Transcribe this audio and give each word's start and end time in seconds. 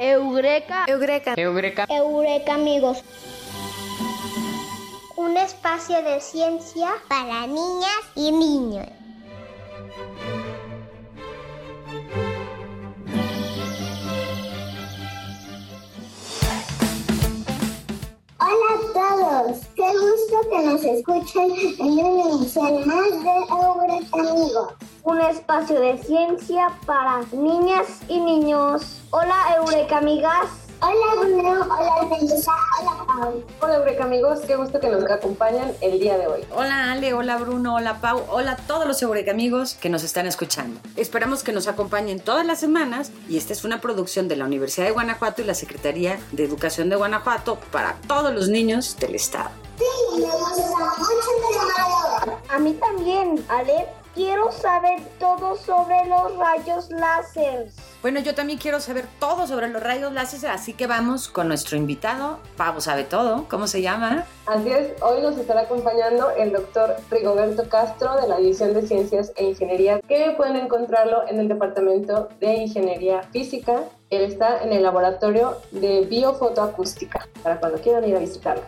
Eureka. 0.00 0.84
Eureka. 0.88 1.34
Eureka. 1.36 1.86
Eureka, 1.88 2.54
amigos. 2.54 3.02
Un 5.16 5.36
espacio 5.36 6.02
de 6.02 6.20
ciencia 6.20 6.92
para 7.08 7.46
niñas 7.46 8.02
y 8.14 8.32
niños. 8.32 8.86
Hola 18.38 18.70
a 18.72 18.92
todos, 18.94 19.58
qué 19.76 19.82
gusto 19.82 20.50
que 20.50 20.62
nos 20.64 20.84
escuchen 20.84 21.50
en 21.78 22.06
una 22.06 22.34
emisión 22.34 22.88
más 22.88 23.10
de 23.22 23.34
Eureka 23.50 24.30
Amigos. 24.30 24.89
Un 25.02 25.18
espacio 25.20 25.80
de 25.80 25.96
ciencia 25.98 26.68
para 26.84 27.22
niñas 27.32 27.86
y 28.06 28.20
niños. 28.20 29.00
Hola 29.10 29.34
Eureka 29.56 29.98
amigas. 29.98 30.46
Hola 30.82 31.20
Bruno, 31.20 31.50
hola 31.62 32.08
Melissa, 32.10 32.52
hola 32.80 33.06
Pau. 33.06 33.44
Hola 33.62 33.76
Eureka 33.76 34.04
amigos, 34.04 34.40
qué 34.46 34.56
gusto 34.56 34.78
que 34.78 34.88
nos 34.88 35.10
acompañan 35.10 35.72
el 35.80 36.00
día 36.00 36.18
de 36.18 36.26
hoy. 36.26 36.44
Hola 36.54 36.92
Ale, 36.92 37.14
hola 37.14 37.38
Bruno, 37.38 37.76
hola 37.76 38.00
Pau, 38.00 38.24
hola 38.28 38.52
a 38.52 38.56
todos 38.56 38.86
los 38.86 39.00
Eureka 39.00 39.30
amigos 39.30 39.74
que 39.74 39.88
nos 39.88 40.04
están 40.04 40.26
escuchando. 40.26 40.80
Esperamos 40.96 41.42
que 41.42 41.52
nos 41.52 41.66
acompañen 41.66 42.20
todas 42.20 42.44
las 42.44 42.60
semanas 42.60 43.10
y 43.28 43.38
esta 43.38 43.54
es 43.54 43.64
una 43.64 43.80
producción 43.80 44.28
de 44.28 44.36
la 44.36 44.44
Universidad 44.44 44.86
de 44.86 44.92
Guanajuato 44.92 45.40
y 45.40 45.46
la 45.46 45.54
Secretaría 45.54 46.18
de 46.32 46.44
Educación 46.44 46.90
de 46.90 46.96
Guanajuato 46.96 47.58
para 47.72 47.96
todos 48.06 48.34
los 48.34 48.48
niños 48.48 48.98
del 48.98 49.14
estado. 49.14 49.50
Sí, 49.78 49.84
me 50.20 50.26
gusta 50.26 50.78
mucho 50.98 51.30
de 52.26 52.30
hoy. 52.32 52.36
A 52.50 52.58
mí 52.58 52.74
también, 52.74 53.44
Ale. 53.48 53.99
Quiero 54.14 54.50
saber 54.50 55.00
todo 55.20 55.56
sobre 55.56 56.04
los 56.06 56.36
rayos 56.36 56.90
láser. 56.90 57.70
Bueno, 58.02 58.18
yo 58.18 58.34
también 58.34 58.58
quiero 58.58 58.80
saber 58.80 59.06
todo 59.20 59.46
sobre 59.46 59.68
los 59.68 59.80
rayos 59.80 60.12
láser, 60.12 60.50
así 60.50 60.72
que 60.72 60.88
vamos 60.88 61.28
con 61.28 61.46
nuestro 61.46 61.76
invitado. 61.76 62.40
Pau 62.56 62.80
sabe 62.80 63.04
todo. 63.04 63.46
¿Cómo 63.48 63.68
se 63.68 63.82
llama? 63.82 64.24
Así 64.46 64.68
es, 64.68 65.00
hoy 65.00 65.22
nos 65.22 65.36
estará 65.38 65.60
acompañando 65.60 66.30
el 66.30 66.50
doctor 66.50 66.96
Rigoberto 67.08 67.68
Castro 67.68 68.20
de 68.20 68.26
la 68.26 68.38
División 68.38 68.74
de 68.74 68.82
Ciencias 68.82 69.32
e 69.36 69.44
Ingeniería, 69.44 70.00
que 70.00 70.34
pueden 70.36 70.56
encontrarlo 70.56 71.28
en 71.28 71.38
el 71.38 71.46
Departamento 71.46 72.30
de 72.40 72.54
Ingeniería 72.54 73.22
Física. 73.30 73.84
Él 74.10 74.22
está 74.22 74.60
en 74.64 74.72
el 74.72 74.82
laboratorio 74.82 75.58
de 75.70 76.00
biofotoacústica, 76.00 77.28
para 77.44 77.60
cuando 77.60 77.78
quieran 77.80 78.04
ir 78.08 78.16
a 78.16 78.18
visitarlo. 78.18 78.64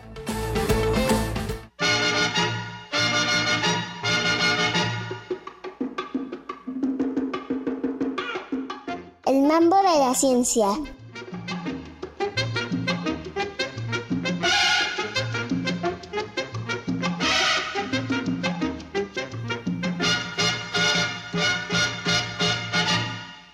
De 9.93 9.99
la 9.99 10.15
ciencia. 10.15 10.67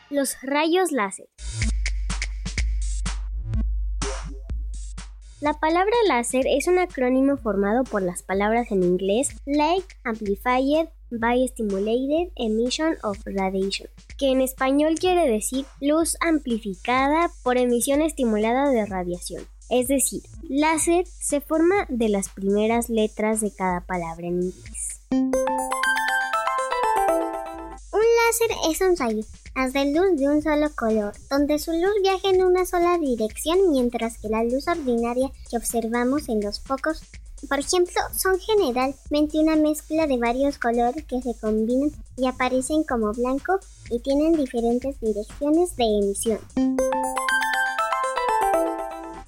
Los 0.09 0.37
rayos 0.41 0.91
láser. 0.91 1.27
La 5.41 5.53
palabra 5.53 5.85
láser 6.07 6.45
es 6.47 6.67
un 6.67 6.79
acrónimo 6.79 7.37
formado 7.37 7.83
por 7.83 8.01
las 8.01 8.23
palabras 8.23 8.71
en 8.71 8.83
inglés 8.83 9.35
Light 9.45 9.85
Amplified 10.03 10.87
by 11.11 11.47
Stimulated 11.47 12.31
Emission 12.35 12.97
of 13.03 13.17
Radiation, 13.25 13.89
que 14.17 14.31
en 14.31 14.41
español 14.41 14.95
quiere 14.99 15.29
decir 15.29 15.65
luz 15.81 16.17
amplificada 16.21 17.31
por 17.43 17.57
emisión 17.57 18.02
estimulada 18.02 18.69
de 18.69 18.85
radiación. 18.85 19.45
Es 19.69 19.87
decir, 19.87 20.23
láser 20.49 21.05
se 21.07 21.41
forma 21.41 21.85
de 21.89 22.09
las 22.09 22.30
primeras 22.30 22.89
letras 22.89 23.42
de 23.42 23.52
cada 23.52 23.81
palabra 23.81 24.27
en 24.27 24.43
inglés. 24.43 25.02
Un 27.91 28.05
láser 28.26 28.52
es 28.71 28.81
un 28.81 28.97
rayo 28.97 29.23
haz 29.59 29.73
de 29.73 29.91
luz 29.93 30.17
de 30.17 30.30
un 30.30 30.41
solo 30.41 30.70
color, 30.76 31.14
donde 31.30 31.59
su 31.59 31.71
luz 31.71 31.91
viaja 32.02 32.30
en 32.30 32.43
una 32.43 32.65
sola 32.65 32.97
dirección, 32.97 33.71
mientras 33.71 34.17
que 34.17 34.30
la 34.30 34.43
luz 34.43 34.67
ordinaria 34.67 35.31
que 35.49 35.58
observamos 35.58 36.30
en 36.30 36.41
los 36.41 36.61
focos, 36.61 37.02
por 37.48 37.60
ejemplo, 37.60 38.02
son 38.16 38.39
generalmente 38.39 39.39
una 39.39 39.55
mezcla 39.55 40.08
de 40.08 40.17
varios 40.17 40.58
colores 40.58 41.05
que 41.05 41.22
se 41.22 41.33
combinan 41.39 41.92
y 42.17 42.27
aparecen 42.27 42.83
como 42.83 43.14
blanco 43.14 43.60
y 43.89 44.00
tienen 44.00 44.33
diferentes 44.33 45.00
direcciones 45.00 45.76
de 45.76 45.83
emisión. 45.86 46.39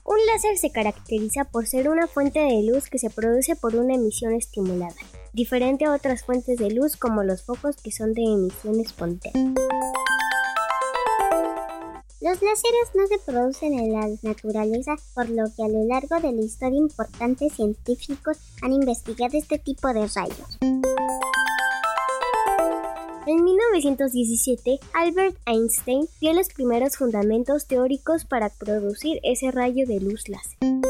Un 0.03 0.17
láser 0.27 0.57
se 0.57 0.71
caracteriza 0.71 1.45
por 1.45 1.67
ser 1.67 1.89
una 1.89 2.07
fuente 2.07 2.39
de 2.39 2.63
luz 2.63 2.89
que 2.89 2.99
se 2.99 3.09
produce 3.09 3.55
por 3.55 3.75
una 3.75 3.95
emisión 3.95 4.33
estimulada, 4.33 4.95
diferente 5.31 5.85
a 5.85 5.93
otras 5.93 6.23
fuentes 6.23 6.59
de 6.59 6.71
luz 6.71 6.97
como 6.97 7.23
los 7.23 7.43
focos 7.43 7.77
que 7.77 7.91
son 7.91 8.13
de 8.13 8.23
emisión 8.23 8.79
espontánea. 8.79 9.53
Los 12.21 12.39
láseres 12.39 12.93
no 12.93 13.07
se 13.07 13.17
producen 13.17 13.73
en 13.73 13.93
la 13.93 14.07
naturaleza, 14.21 14.95
por 15.15 15.27
lo 15.27 15.45
que 15.55 15.63
a 15.63 15.67
lo 15.67 15.83
largo 15.85 16.19
de 16.19 16.31
la 16.31 16.41
historia 16.41 16.77
importantes 16.77 17.53
científicos 17.53 18.37
han 18.61 18.73
investigado 18.73 19.35
este 19.35 19.57
tipo 19.57 19.87
de 19.87 20.05
rayos. 20.05 20.59
En 23.25 23.43
1917, 23.43 24.79
Albert 24.93 25.35
Einstein 25.47 26.07
dio 26.19 26.33
los 26.33 26.49
primeros 26.49 26.95
fundamentos 26.97 27.65
teóricos 27.65 28.25
para 28.25 28.49
producir 28.49 29.19
ese 29.23 29.49
rayo 29.49 29.87
de 29.87 29.99
luz 29.99 30.29
láser. 30.29 30.80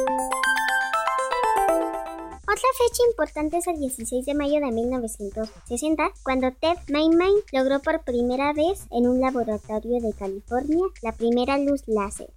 Otra 2.62 2.88
fecha 2.88 3.04
importante 3.10 3.58
es 3.58 3.66
el 3.66 3.80
16 3.80 4.24
de 4.24 4.36
mayo 4.36 4.60
de 4.60 4.72
1960, 4.72 6.12
cuando 6.22 6.52
Ted 6.52 6.78
Maiman 6.92 7.32
logró 7.52 7.80
por 7.80 8.04
primera 8.04 8.54
vez 8.54 8.86
en 8.92 9.08
un 9.08 9.20
laboratorio 9.20 10.00
de 10.00 10.14
California 10.14 10.86
la 11.02 11.12
primera 11.12 11.58
luz 11.58 11.82
láser. 11.88 12.28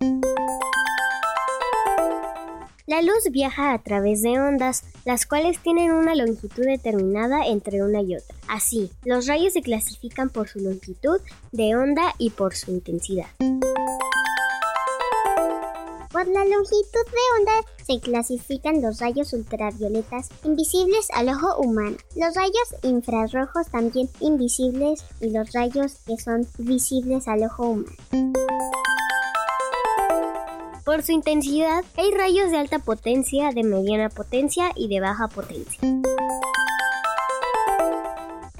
La 2.87 3.03
luz 3.03 3.31
viaja 3.31 3.75
a 3.75 3.83
través 3.83 4.23
de 4.23 4.41
ondas, 4.41 4.85
las 5.05 5.27
cuales 5.27 5.59
tienen 5.59 5.91
una 5.91 6.15
longitud 6.15 6.65
determinada 6.65 7.47
entre 7.47 7.83
una 7.83 8.01
y 8.01 8.17
otra. 8.17 8.35
Así, 8.49 8.91
los 9.05 9.27
rayos 9.27 9.53
se 9.53 9.61
clasifican 9.61 10.31
por 10.31 10.49
su 10.49 10.59
longitud 10.59 11.21
de 11.53 11.77
onda 11.77 12.15
y 12.17 12.31
por 12.31 12.55
su 12.55 12.71
intensidad. 12.71 13.27
Por 16.15 16.29
la 16.29 16.45
longitud 16.45 17.07
de 17.11 17.41
onda 17.41 17.53
se 17.85 17.99
clasifican 17.99 18.81
los 18.81 19.01
rayos 19.01 19.33
ultravioletas 19.33 20.29
invisibles 20.45 21.09
al 21.13 21.29
ojo 21.29 21.57
humano, 21.57 21.97
los 22.15 22.37
rayos 22.37 22.77
infrarrojos 22.85 23.67
también 23.67 24.09
invisibles 24.21 25.05
y 25.21 25.31
los 25.31 25.53
rayos 25.53 25.97
que 26.07 26.17
son 26.17 26.47
visibles 26.59 27.27
al 27.27 27.43
ojo 27.43 27.65
humano. 27.65 27.97
Por 30.85 31.03
su 31.03 31.11
intensidad, 31.11 31.83
hay 31.97 32.13
rayos 32.13 32.53
de 32.53 32.59
alta 32.59 32.79
potencia, 32.79 33.51
de 33.51 33.65
mediana 33.65 34.09
potencia 34.09 34.71
y 34.77 34.87
de 34.87 35.01
baja 35.01 35.27
potencia. 35.27 35.81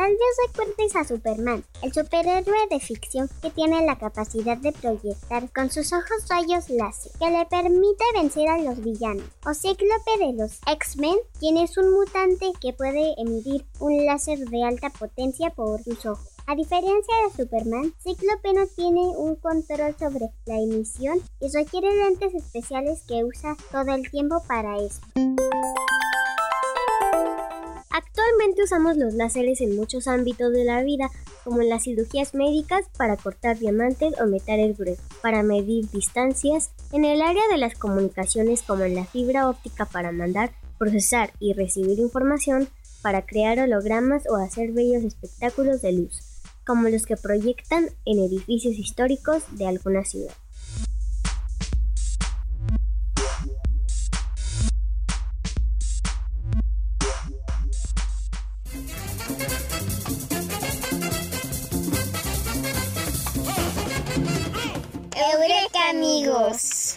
Tal 0.05 0.13
vez 0.13 0.49
recuerdes 0.49 0.97
a 0.97 1.05
Superman, 1.05 1.65
el 1.81 1.95
superhéroe 1.95 2.69
de 2.69 2.79
ficción 2.79 3.27
que 3.41 3.49
tiene 3.49 3.87
la 3.87 3.97
capacidad 3.97 4.59
de 4.59 4.73
proyectar 4.73 5.51
con 5.51 5.71
sus 5.71 5.95
ojos 5.95 6.29
rayos 6.29 6.69
láser, 6.69 7.11
que 7.19 7.31
le 7.31 7.47
permite 7.47 8.05
vencer 8.15 8.47
a 8.51 8.59
los 8.59 8.85
villanos. 8.85 9.25
O 9.47 9.55
Cíclope 9.55 10.19
de 10.19 10.35
los 10.35 10.61
X-Men, 10.67 11.17
quien 11.41 11.57
es 11.57 11.79
un 11.79 11.91
mutante 11.91 12.53
que 12.61 12.75
puede 12.75 13.15
emitir 13.17 13.65
un 13.81 14.05
láser 14.05 14.41
de 14.41 14.63
alta 14.63 14.91
potencia 14.91 15.49
por 15.49 15.83
sus 15.83 16.05
ojos. 16.05 16.29
A 16.47 16.55
diferencia 16.55 17.15
de 17.25 17.43
Superman, 17.43 17.95
Cíclope 18.03 18.53
no 18.53 18.67
tiene 18.77 19.17
un 19.17 19.37
control 19.37 19.97
sobre 19.99 20.29
la 20.45 20.61
emisión 20.61 21.19
y 21.41 21.49
requiere 21.49 21.89
lentes 21.97 22.35
especiales 22.35 23.03
que 23.09 23.25
usa 23.25 23.57
todo 23.73 23.95
el 23.95 24.11
tiempo 24.11 24.43
para 24.47 24.77
eso. 24.77 25.01
Actualmente 27.97 28.65
usamos 28.65 28.97
los 28.97 29.15
láseres 29.15 29.61
en 29.61 29.77
muchos 29.77 30.09
ámbitos 30.09 30.53
de 30.53 30.65
la 30.65 30.83
vida, 30.83 31.13
como 31.45 31.63
en 31.63 31.69
las 31.69 31.85
cirugías 31.85 32.35
médicas 32.35 32.87
para 32.99 33.17
cortar 33.17 33.57
diamantes 33.57 34.21
o 34.21 34.27
metales 34.27 34.77
gruesos, 34.77 35.05
para 35.23 35.45
medir 35.45 35.89
distancias, 35.93 36.73
en 36.91 37.05
el 37.05 37.23
área 37.23 37.45
de 37.53 37.57
las 37.57 37.77
comunicaciones 37.77 38.63
como 38.63 38.83
en 38.83 38.97
la 38.97 39.05
fibra 39.05 39.49
óptica 39.49 39.87
para 39.87 40.11
mandar, 40.11 40.51
procesar 40.77 41.31
y 41.39 41.53
recibir 41.53 42.01
información, 42.01 42.67
para 43.01 43.27
crear 43.27 43.61
hologramas 43.61 44.25
o 44.29 44.35
hacer 44.35 44.73
bellos 44.73 45.05
espectáculos 45.05 45.81
de 45.81 45.93
luz, 45.93 46.19
como 46.67 46.89
los 46.89 47.07
que 47.07 47.17
proyectan 47.17 47.91
en 48.07 48.19
edificios 48.19 48.75
históricos 48.75 49.45
de 49.53 49.69
alguna 49.69 50.03
ciudad. 50.03 50.35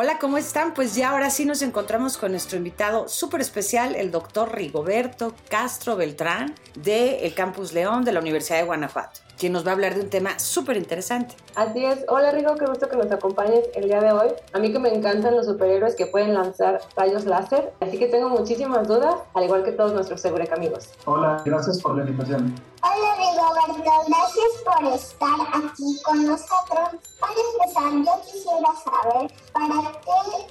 Hola, 0.00 0.20
¿cómo 0.20 0.38
están? 0.38 0.74
Pues 0.74 0.94
ya 0.94 1.10
ahora 1.10 1.28
sí 1.28 1.44
nos 1.44 1.60
encontramos 1.60 2.18
con 2.18 2.30
nuestro 2.30 2.56
invitado 2.56 3.08
súper 3.08 3.40
especial, 3.40 3.96
el 3.96 4.12
doctor 4.12 4.54
Rigoberto 4.54 5.34
Castro 5.48 5.96
Beltrán, 5.96 6.54
del 6.76 7.34
Campus 7.34 7.72
León 7.72 8.04
de 8.04 8.12
la 8.12 8.20
Universidad 8.20 8.58
de 8.58 8.64
Guanajuato 8.64 9.28
quien 9.38 9.52
nos 9.52 9.64
va 9.64 9.70
a 9.70 9.74
hablar 9.74 9.94
de 9.94 10.00
un 10.00 10.10
tema 10.10 10.38
súper 10.38 10.76
interesante. 10.76 11.36
Así 11.54 11.84
es. 11.84 12.04
Hola 12.08 12.32
Rigo, 12.32 12.54
qué 12.56 12.66
gusto 12.66 12.88
que 12.88 12.96
nos 12.96 13.10
acompañes 13.10 13.66
el 13.74 13.84
día 13.84 14.00
de 14.00 14.12
hoy. 14.12 14.28
A 14.52 14.58
mí 14.58 14.72
que 14.72 14.78
me 14.78 14.92
encantan 14.92 15.36
los 15.36 15.46
superhéroes 15.46 15.94
que 15.94 16.06
pueden 16.06 16.34
lanzar 16.34 16.80
rayos 16.96 17.24
láser, 17.24 17.72
así 17.80 17.98
que 17.98 18.08
tengo 18.08 18.28
muchísimas 18.28 18.86
dudas, 18.88 19.14
al 19.34 19.44
igual 19.44 19.64
que 19.64 19.72
todos 19.72 19.92
nuestros 19.92 20.20
Segurec 20.20 20.52
amigos. 20.52 20.90
Hola, 21.04 21.42
gracias 21.44 21.80
por 21.80 21.96
la 21.96 22.02
invitación. 22.02 22.54
Hola 22.82 23.14
Rigoberto, 23.16 24.04
gracias 24.06 24.52
por 24.64 24.92
estar 24.92 25.64
aquí 25.64 26.02
con 26.04 26.26
nosotros. 26.26 27.00
Para 27.20 27.32
empezar, 27.54 27.92
yo 28.04 28.22
quisiera 28.24 28.68
saber 28.84 29.32
para 29.52 29.87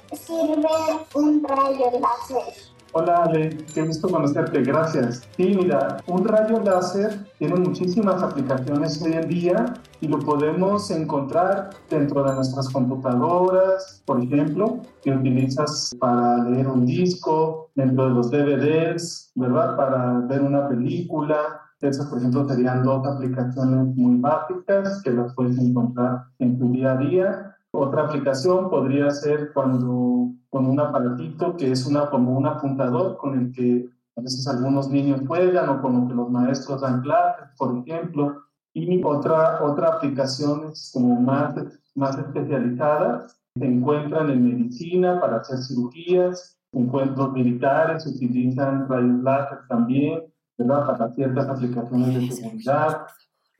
qué 0.08 0.16
sirve 0.16 0.68
un 1.14 1.44
rayo 1.44 1.90
láser. 2.00 2.54
Hola 2.92 3.24
Ale, 3.24 3.50
qué 3.74 3.82
gusto 3.82 4.08
conocerte, 4.08 4.62
gracias. 4.62 5.28
Sí, 5.36 5.54
mira, 5.54 5.98
un 6.06 6.26
rayo 6.26 6.58
láser 6.60 7.18
tiene 7.38 7.56
muchísimas 7.56 8.22
aplicaciones 8.22 9.02
hoy 9.02 9.12
en 9.12 9.28
día 9.28 9.74
y 10.00 10.08
lo 10.08 10.18
podemos 10.18 10.90
encontrar 10.90 11.70
dentro 11.90 12.24
de 12.24 12.34
nuestras 12.34 12.70
computadoras, 12.70 14.02
por 14.06 14.22
ejemplo, 14.22 14.80
que 15.02 15.10
utilizas 15.10 15.94
para 16.00 16.42
leer 16.44 16.66
un 16.66 16.86
disco, 16.86 17.68
dentro 17.74 18.04
de 18.08 18.10
los 18.10 18.30
DVDs, 18.30 19.32
¿verdad? 19.34 19.76
Para 19.76 20.20
ver 20.20 20.40
una 20.40 20.66
película. 20.68 21.36
Esas, 21.80 22.06
por 22.06 22.18
ejemplo, 22.18 22.48
serían 22.48 22.82
dos 22.82 23.06
aplicaciones 23.06 23.94
muy 23.94 24.16
básicas 24.18 25.02
que 25.02 25.10
las 25.10 25.32
puedes 25.34 25.58
encontrar 25.58 26.24
en 26.38 26.58
tu 26.58 26.72
día 26.72 26.92
a 26.92 26.96
día. 26.96 27.56
Otra 27.72 28.06
aplicación 28.06 28.70
podría 28.70 29.10
ser 29.10 29.52
cuando 29.52 30.32
con 30.50 30.66
un 30.66 30.80
aparatito 30.80 31.56
que 31.56 31.70
es 31.70 31.86
una, 31.86 32.08
como 32.08 32.36
un 32.36 32.46
apuntador 32.46 33.18
con 33.18 33.38
el 33.38 33.52
que 33.52 33.88
a 34.16 34.20
veces 34.20 34.48
algunos 34.48 34.88
niños 34.88 35.20
juegan 35.26 35.68
o 35.68 35.82
con 35.82 36.00
lo 36.00 36.08
que 36.08 36.14
los 36.14 36.30
maestros 36.30 36.80
dan 36.80 37.02
clases, 37.02 37.46
por 37.56 37.76
ejemplo. 37.78 38.42
Y 38.72 39.02
otra, 39.04 39.62
otra 39.62 39.88
aplicaciones 39.94 40.90
como 40.92 41.20
más, 41.20 41.54
más 41.94 42.18
especializadas 42.18 43.38
se 43.56 43.64
encuentran 43.64 44.30
en 44.30 44.44
medicina 44.44 45.20
para 45.20 45.38
hacer 45.38 45.58
cirugías, 45.58 46.58
encuentros 46.72 47.32
militares 47.32 48.06
utilizan 48.06 48.88
rayos 48.88 49.22
láser 49.22 49.58
también, 49.68 50.22
¿verdad? 50.56 50.86
Para 50.86 51.14
ciertas 51.14 51.48
aplicaciones 51.48 52.14
de 52.14 52.30
seguridad. 52.30 53.06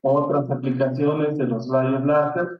Otras 0.01 0.49
aplicaciones 0.49 1.37
de 1.37 1.45
los 1.45 1.69
rayos 1.69 2.05
láser, 2.05 2.58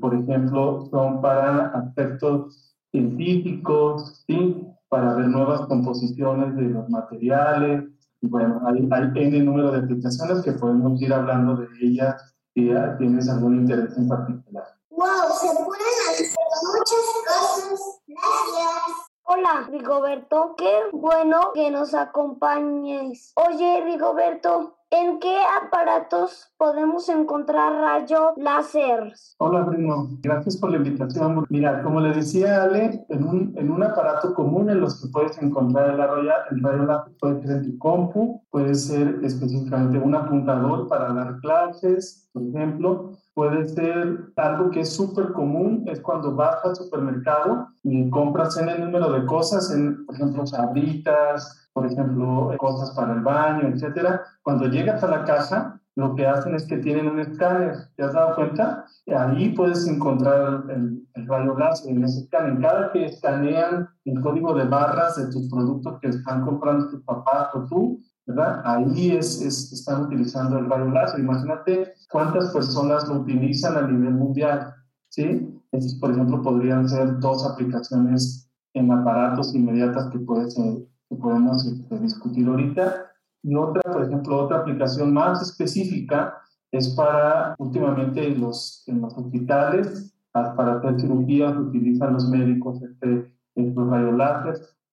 por 0.00 0.14
ejemplo, 0.14 0.88
son 0.90 1.20
para 1.20 1.66
aspectos 1.68 2.74
científicos, 2.90 4.24
¿sí? 4.26 4.66
para 4.88 5.14
ver 5.14 5.28
nuevas 5.28 5.62
composiciones 5.62 6.56
de 6.56 6.62
los 6.62 6.88
materiales. 6.88 7.84
Y 8.20 8.26
bueno, 8.26 8.60
hay, 8.66 8.88
hay 8.90 9.10
N 9.14 9.40
número 9.42 9.70
de 9.70 9.78
aplicaciones 9.80 10.42
que 10.42 10.52
podemos 10.52 11.00
ir 11.00 11.12
hablando 11.12 11.56
de 11.56 11.68
ellas 11.80 12.34
si 12.54 12.70
tienes 12.98 13.28
algún 13.28 13.60
interés 13.60 13.96
en 13.96 14.08
particular. 14.08 14.64
¡Wow! 14.90 15.06
Se 15.40 15.46
pueden 15.46 15.86
hacer 16.10 16.34
muchas 16.62 17.06
cosas. 17.26 18.00
Gracias. 18.06 19.08
Hola, 19.30 19.68
Rigoberto. 19.70 20.54
Qué 20.56 20.74
bueno 20.92 21.52
que 21.54 21.70
nos 21.70 21.94
acompañes. 21.94 23.32
Oye, 23.36 23.82
Rigoberto, 23.84 24.77
¿En 24.90 25.20
qué 25.20 25.36
aparatos 25.62 26.50
podemos 26.56 27.10
encontrar 27.10 27.74
rayo 27.74 28.32
láser? 28.38 29.12
Hola, 29.36 29.60
Bruno. 29.60 30.08
Gracias 30.22 30.56
por 30.56 30.70
la 30.70 30.78
invitación. 30.78 31.44
Mira, 31.50 31.82
como 31.82 32.00
le 32.00 32.14
decía 32.14 32.62
Ale, 32.62 33.04
en 33.10 33.24
un, 33.24 33.52
en 33.58 33.70
un 33.70 33.82
aparato 33.82 34.32
común 34.32 34.70
en 34.70 34.80
los 34.80 35.02
que 35.02 35.08
puedes 35.08 35.36
encontrar 35.42 35.90
el 35.90 35.98
rayo, 35.98 36.30
el 36.50 36.62
rayo 36.62 36.84
láser 36.84 37.12
puede 37.20 37.42
ser 37.42 37.50
en 37.56 37.62
tu 37.64 37.78
compu, 37.78 38.42
puede 38.50 38.74
ser 38.74 39.20
específicamente 39.22 39.98
un 39.98 40.14
apuntador 40.14 40.88
para 40.88 41.12
dar 41.12 41.38
clases, 41.40 42.26
por 42.32 42.44
ejemplo. 42.44 43.12
Puede 43.38 43.68
ser 43.68 44.32
algo 44.34 44.68
que 44.72 44.80
es 44.80 44.96
súper 44.96 45.32
común, 45.32 45.84
es 45.86 46.00
cuando 46.00 46.34
vas 46.34 46.56
al 46.64 46.74
supermercado 46.74 47.68
y 47.84 48.10
compras 48.10 48.56
en 48.56 48.68
el 48.68 48.80
número 48.80 49.12
de 49.12 49.24
cosas, 49.26 49.72
en, 49.72 50.04
por 50.06 50.16
ejemplo, 50.16 50.44
sabritas, 50.44 51.70
por 51.72 51.86
ejemplo, 51.86 52.52
cosas 52.58 52.90
para 52.96 53.12
el 53.12 53.20
baño, 53.20 53.68
etcétera. 53.68 54.24
Cuando 54.42 54.66
llegas 54.66 55.04
a 55.04 55.06
la 55.06 55.24
casa, 55.24 55.80
lo 55.94 56.16
que 56.16 56.26
hacen 56.26 56.56
es 56.56 56.66
que 56.66 56.78
tienen 56.78 57.06
un 57.06 57.20
escáner, 57.20 57.76
¿te 57.94 58.02
has 58.02 58.12
dado 58.12 58.34
cuenta? 58.34 58.84
Y 59.06 59.12
ahí 59.12 59.50
puedes 59.50 59.86
encontrar 59.86 60.64
el, 60.70 61.06
rayo 61.28 61.56
láser 61.56 61.92
en 61.92 62.02
ese 62.02 62.22
escáner. 62.22 62.60
Cada 62.60 62.90
que 62.90 63.04
escanean 63.04 63.88
el 64.04 64.20
código 64.20 64.52
de 64.52 64.64
barras 64.64 65.14
de 65.14 65.30
tus 65.30 65.48
productos 65.48 66.00
que 66.00 66.08
están 66.08 66.44
comprando 66.44 66.88
tu 66.88 67.04
papá 67.04 67.52
o 67.54 67.66
tú, 67.66 68.00
¿verdad? 68.28 68.60
Ahí 68.64 69.16
es, 69.16 69.40
están 69.40 70.04
utilizando 70.04 70.58
el 70.58 70.68
rayo 70.68 70.90
láser. 70.90 71.20
Imagínate 71.20 71.94
cuántas 72.10 72.52
personas 72.52 73.08
lo 73.08 73.20
utilizan 73.20 73.76
a 73.76 73.88
nivel 73.88 74.14
mundial, 74.14 74.74
¿sí? 75.08 75.50
Estos, 75.72 75.94
por 75.94 76.10
ejemplo, 76.12 76.42
podrían 76.42 76.88
ser 76.88 77.18
dos 77.20 77.46
aplicaciones 77.46 78.50
en 78.74 78.92
aparatos 78.92 79.54
inmediatas 79.54 80.10
que 80.10 80.18
puedes 80.18 80.54
que 80.54 81.16
podemos 81.16 81.66
este, 81.66 81.98
discutir 82.00 82.46
ahorita. 82.46 83.06
Y 83.42 83.54
otra, 83.54 83.80
por 83.90 84.04
ejemplo, 84.04 84.44
otra 84.44 84.58
aplicación 84.58 85.14
más 85.14 85.40
específica 85.40 86.34
es 86.70 86.88
para, 86.88 87.54
últimamente 87.58 88.26
en 88.26 88.42
los, 88.42 88.84
en 88.88 89.00
los 89.00 89.16
hospitales, 89.16 90.14
para 90.32 90.74
hacer 90.74 91.00
cirugías 91.00 91.56
utilizan 91.56 92.12
los 92.12 92.28
médicos 92.28 92.82
este, 92.82 93.34
estos 93.54 93.88
rayos 93.88 94.18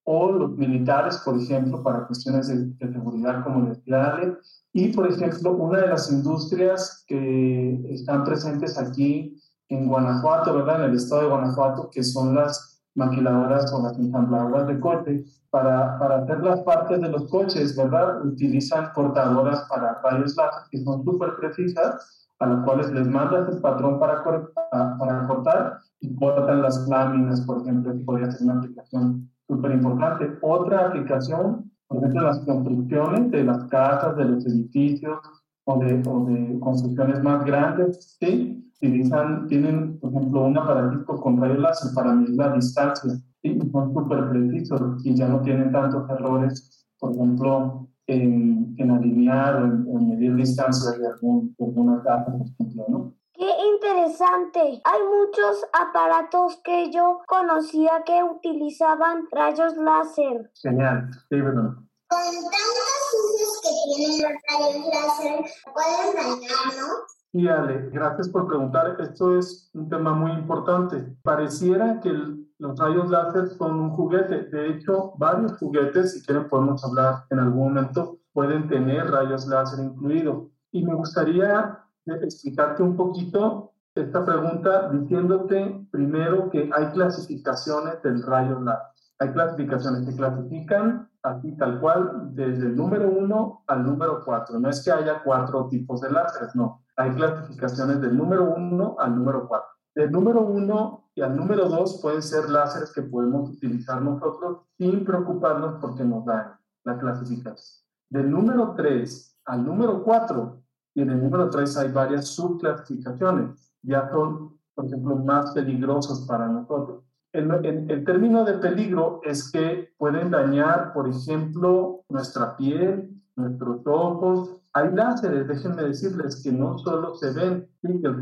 o 0.06 0.32
los 0.32 0.52
militares, 0.58 1.20
por 1.26 1.38
ejemplo, 1.38 1.82
para 1.84 2.06
cuestiones 2.06 2.48
de, 2.48 2.94
seguridad, 2.94 3.44
como 3.44 3.66
decía 3.66 4.38
Y, 4.72 4.94
por 4.94 5.08
ejemplo, 5.08 5.52
una 5.54 5.82
de 5.82 5.88
las 5.88 6.12
industrias 6.12 7.04
que 7.08 7.82
están 7.90 8.24
presentes 8.24 8.78
aquí 8.78 9.36
en 9.70 9.88
Guanajuato, 9.88 10.54
¿verdad? 10.54 10.84
En 10.84 10.92
el 10.92 10.96
estado 10.96 11.24
de 11.24 11.30
Guanajuato, 11.30 11.90
que 11.92 12.04
son 12.04 12.36
las 12.36 12.84
maquiladoras 12.94 13.74
o 13.74 13.82
las 13.82 13.98
ensambladoras 13.98 14.68
de 14.68 14.80
coches 14.80 15.42
para, 15.50 15.98
para 15.98 16.18
hacer 16.18 16.40
las 16.44 16.62
partes 16.62 17.02
de 17.02 17.10
los 17.10 17.28
coches, 17.30 17.76
¿verdad? 17.76 18.24
Utilizan 18.24 18.92
cortadoras 18.94 19.66
para 19.68 20.00
rayos 20.04 20.36
láser 20.38 20.70
que 20.70 20.84
son 20.84 21.04
súper 21.04 21.36
precisas, 21.38 22.30
a 22.40 22.46
las 22.46 22.64
cuales 22.64 22.92
les 22.92 23.08
mandas 23.08 23.50
el 23.52 23.60
patrón 23.60 24.00
para, 24.00 24.24
para 24.24 25.28
cortar 25.28 25.80
y 26.00 26.16
cortan 26.16 26.62
las 26.62 26.88
láminas, 26.88 27.42
por 27.42 27.62
ejemplo, 27.62 27.92
que 27.92 28.04
podría 28.04 28.30
ser 28.30 28.44
una 28.44 28.60
aplicación 28.60 29.32
súper 29.48 29.72
importante. 29.72 30.38
Otra 30.42 30.88
aplicación, 30.88 31.72
por 31.88 31.98
ejemplo, 31.98 32.22
las 32.24 32.40
construcciones 32.40 33.32
de 33.32 33.44
las 33.44 33.64
casas, 33.66 34.16
de 34.18 34.26
los 34.26 34.46
edificios 34.46 35.20
o 35.66 35.80
de, 35.80 36.02
o 36.08 36.26
de 36.26 36.60
construcciones 36.60 37.24
más 37.24 37.46
grandes, 37.46 38.18
¿sí? 38.20 38.62
utilizan, 38.78 39.48
tienen, 39.48 40.00
por 40.00 40.12
ejemplo, 40.12 40.46
un 40.46 40.58
aparatito 40.58 41.16
con 41.16 41.40
rayos 41.40 41.60
láser 41.60 41.94
para 41.94 42.14
medir 42.14 42.36
la 42.36 42.54
distancia 42.54 43.14
y 43.42 43.60
son 43.72 43.94
súper 43.94 44.30
precisos 44.30 45.06
y 45.06 45.16
ya 45.16 45.28
no 45.28 45.42
tienen 45.42 45.72
tantos 45.72 46.10
errores, 46.10 46.88
por 47.00 47.14
ejemplo, 47.14 47.88
en, 48.08 48.76
en 48.78 48.92
alinear 48.92 49.64
o 49.64 49.66
en, 49.66 50.10
medir 50.10 50.36
distancias 50.36 51.00
de, 51.00 51.08
algún, 51.08 51.56
de 51.58 51.66
alguna 51.66 52.02
casa, 52.04 52.26
por 52.26 52.48
ejemplo, 52.48 52.86
¿no? 52.88 53.14
¡Qué 53.38 53.50
interesante! 53.74 54.82
Hay 54.84 55.00
muchos 55.04 55.66
aparatos 55.74 56.60
que 56.64 56.90
yo 56.92 57.22
conocía 57.28 58.04
que 58.06 58.24
utilizaban 58.24 59.28
rayos 59.32 59.76
láser. 59.76 60.52
Genial, 60.62 61.10
sí, 61.30 61.42
verdad. 61.42 61.74
Con 62.08 62.20
tantos 62.20 63.14
usos 63.24 63.62
que 63.62 63.96
tienen 63.96 64.22
los 64.22 64.32
rayos 64.50 64.88
láser, 64.88 65.46
pueden 65.74 66.16
dañar, 66.16 66.80
¿no? 66.80 67.16
Y 67.34 67.50
Ale, 67.50 67.90
gracias 67.92 68.30
por 68.30 68.48
preguntar. 68.48 68.96
Esto 69.02 69.38
es 69.38 69.70
un 69.74 69.90
tema 69.90 70.14
muy 70.14 70.32
importante. 70.32 71.06
Pareciera 71.22 72.00
que 72.00 72.10
los 72.58 72.80
rayos 72.80 73.10
láser 73.10 73.50
son 73.50 73.78
un 73.82 73.90
juguete. 73.90 74.44
De 74.46 74.70
hecho, 74.70 75.12
varios 75.18 75.58
juguetes, 75.58 76.14
si 76.14 76.26
quieren 76.26 76.48
podemos 76.48 76.86
hablar 76.86 77.26
en 77.32 77.40
algún 77.40 77.74
momento, 77.74 78.20
pueden 78.32 78.70
tener 78.70 79.12
rayos 79.12 79.46
láser 79.48 79.84
incluidos. 79.84 80.48
Y 80.72 80.86
me 80.86 80.94
gustaría 80.94 81.85
explicarte 82.06 82.84
un 82.84 82.96
poquito 82.96 83.72
esta 83.96 84.26
pregunta 84.26 84.90
diciéndote 84.90 85.88
primero 85.92 86.50
que 86.50 86.70
hay 86.74 86.92
clasificaciones 86.92 88.02
del 88.04 88.22
rayo 88.24 88.60
láser. 88.60 88.92
Hay 89.20 89.32
clasificaciones 89.32 90.06
que 90.06 90.16
clasifican 90.16 91.10
así 91.24 91.56
tal 91.58 91.80
cual 91.80 92.36
desde 92.36 92.68
el 92.68 92.76
número 92.76 93.10
1 93.10 93.64
al 93.68 93.84
número 93.86 94.24
4. 94.26 94.60
No 94.60 94.70
es 94.70 94.84
que 94.84 94.92
haya 94.92 95.24
cuatro 95.24 95.68
tipos 95.70 96.02
de 96.02 96.12
láseres, 96.12 96.54
no. 96.56 96.84
Hay 96.98 97.12
clasificaciones 97.12 98.02
del 98.02 98.18
número 98.18 98.54
1 98.56 98.98
al 99.00 99.16
número 99.16 99.48
4. 99.48 99.68
Del 99.96 100.12
número 100.12 100.42
1 100.42 101.12
y 101.16 101.22
al 101.22 101.36
número 101.36 101.70
2 101.70 102.02
pueden 102.02 102.22
ser 102.22 102.50
láseres 102.50 102.92
que 102.92 103.04
podemos 103.04 103.50
utilizar 103.50 104.02
nosotros 104.02 104.64
sin 104.78 105.06
preocuparnos 105.06 105.76
porque 105.80 106.04
nos 106.04 106.26
dan 106.26 106.58
la 106.84 106.98
clasificación. 106.98 107.86
Del 108.10 108.30
número 108.30 108.74
3 108.76 109.40
al 109.46 109.66
número 109.66 110.04
4, 110.04 110.65
y 110.96 111.02
en 111.02 111.10
el 111.10 111.22
número 111.22 111.50
3 111.50 111.78
hay 111.78 111.92
varias 111.92 112.30
subclasificaciones, 112.30 113.74
ya 113.84 114.10
son, 114.10 114.58
por 114.74 114.86
ejemplo, 114.86 115.18
más 115.18 115.52
peligrosos 115.52 116.26
para 116.26 116.48
nosotros. 116.48 117.04
El, 117.34 117.52
el, 117.92 118.06
término 118.06 118.46
de 118.46 118.54
peligro 118.54 119.20
es 119.24 119.52
que 119.52 119.94
pueden 119.98 120.32
dañar, 120.32 120.94
por 120.94 121.10
ejemplo, 121.10 122.06
nuestra 122.08 122.56
piel, 122.56 123.12
nuestros 123.36 123.82
ojos. 123.86 124.56
Hay 124.72 124.90
láseres, 124.94 125.46
déjenme 125.46 125.84
decirles, 125.84 126.42
que 126.42 126.54
no 126.54 126.78
solo 126.78 127.14
se 127.16 127.34
ven, 127.34 127.70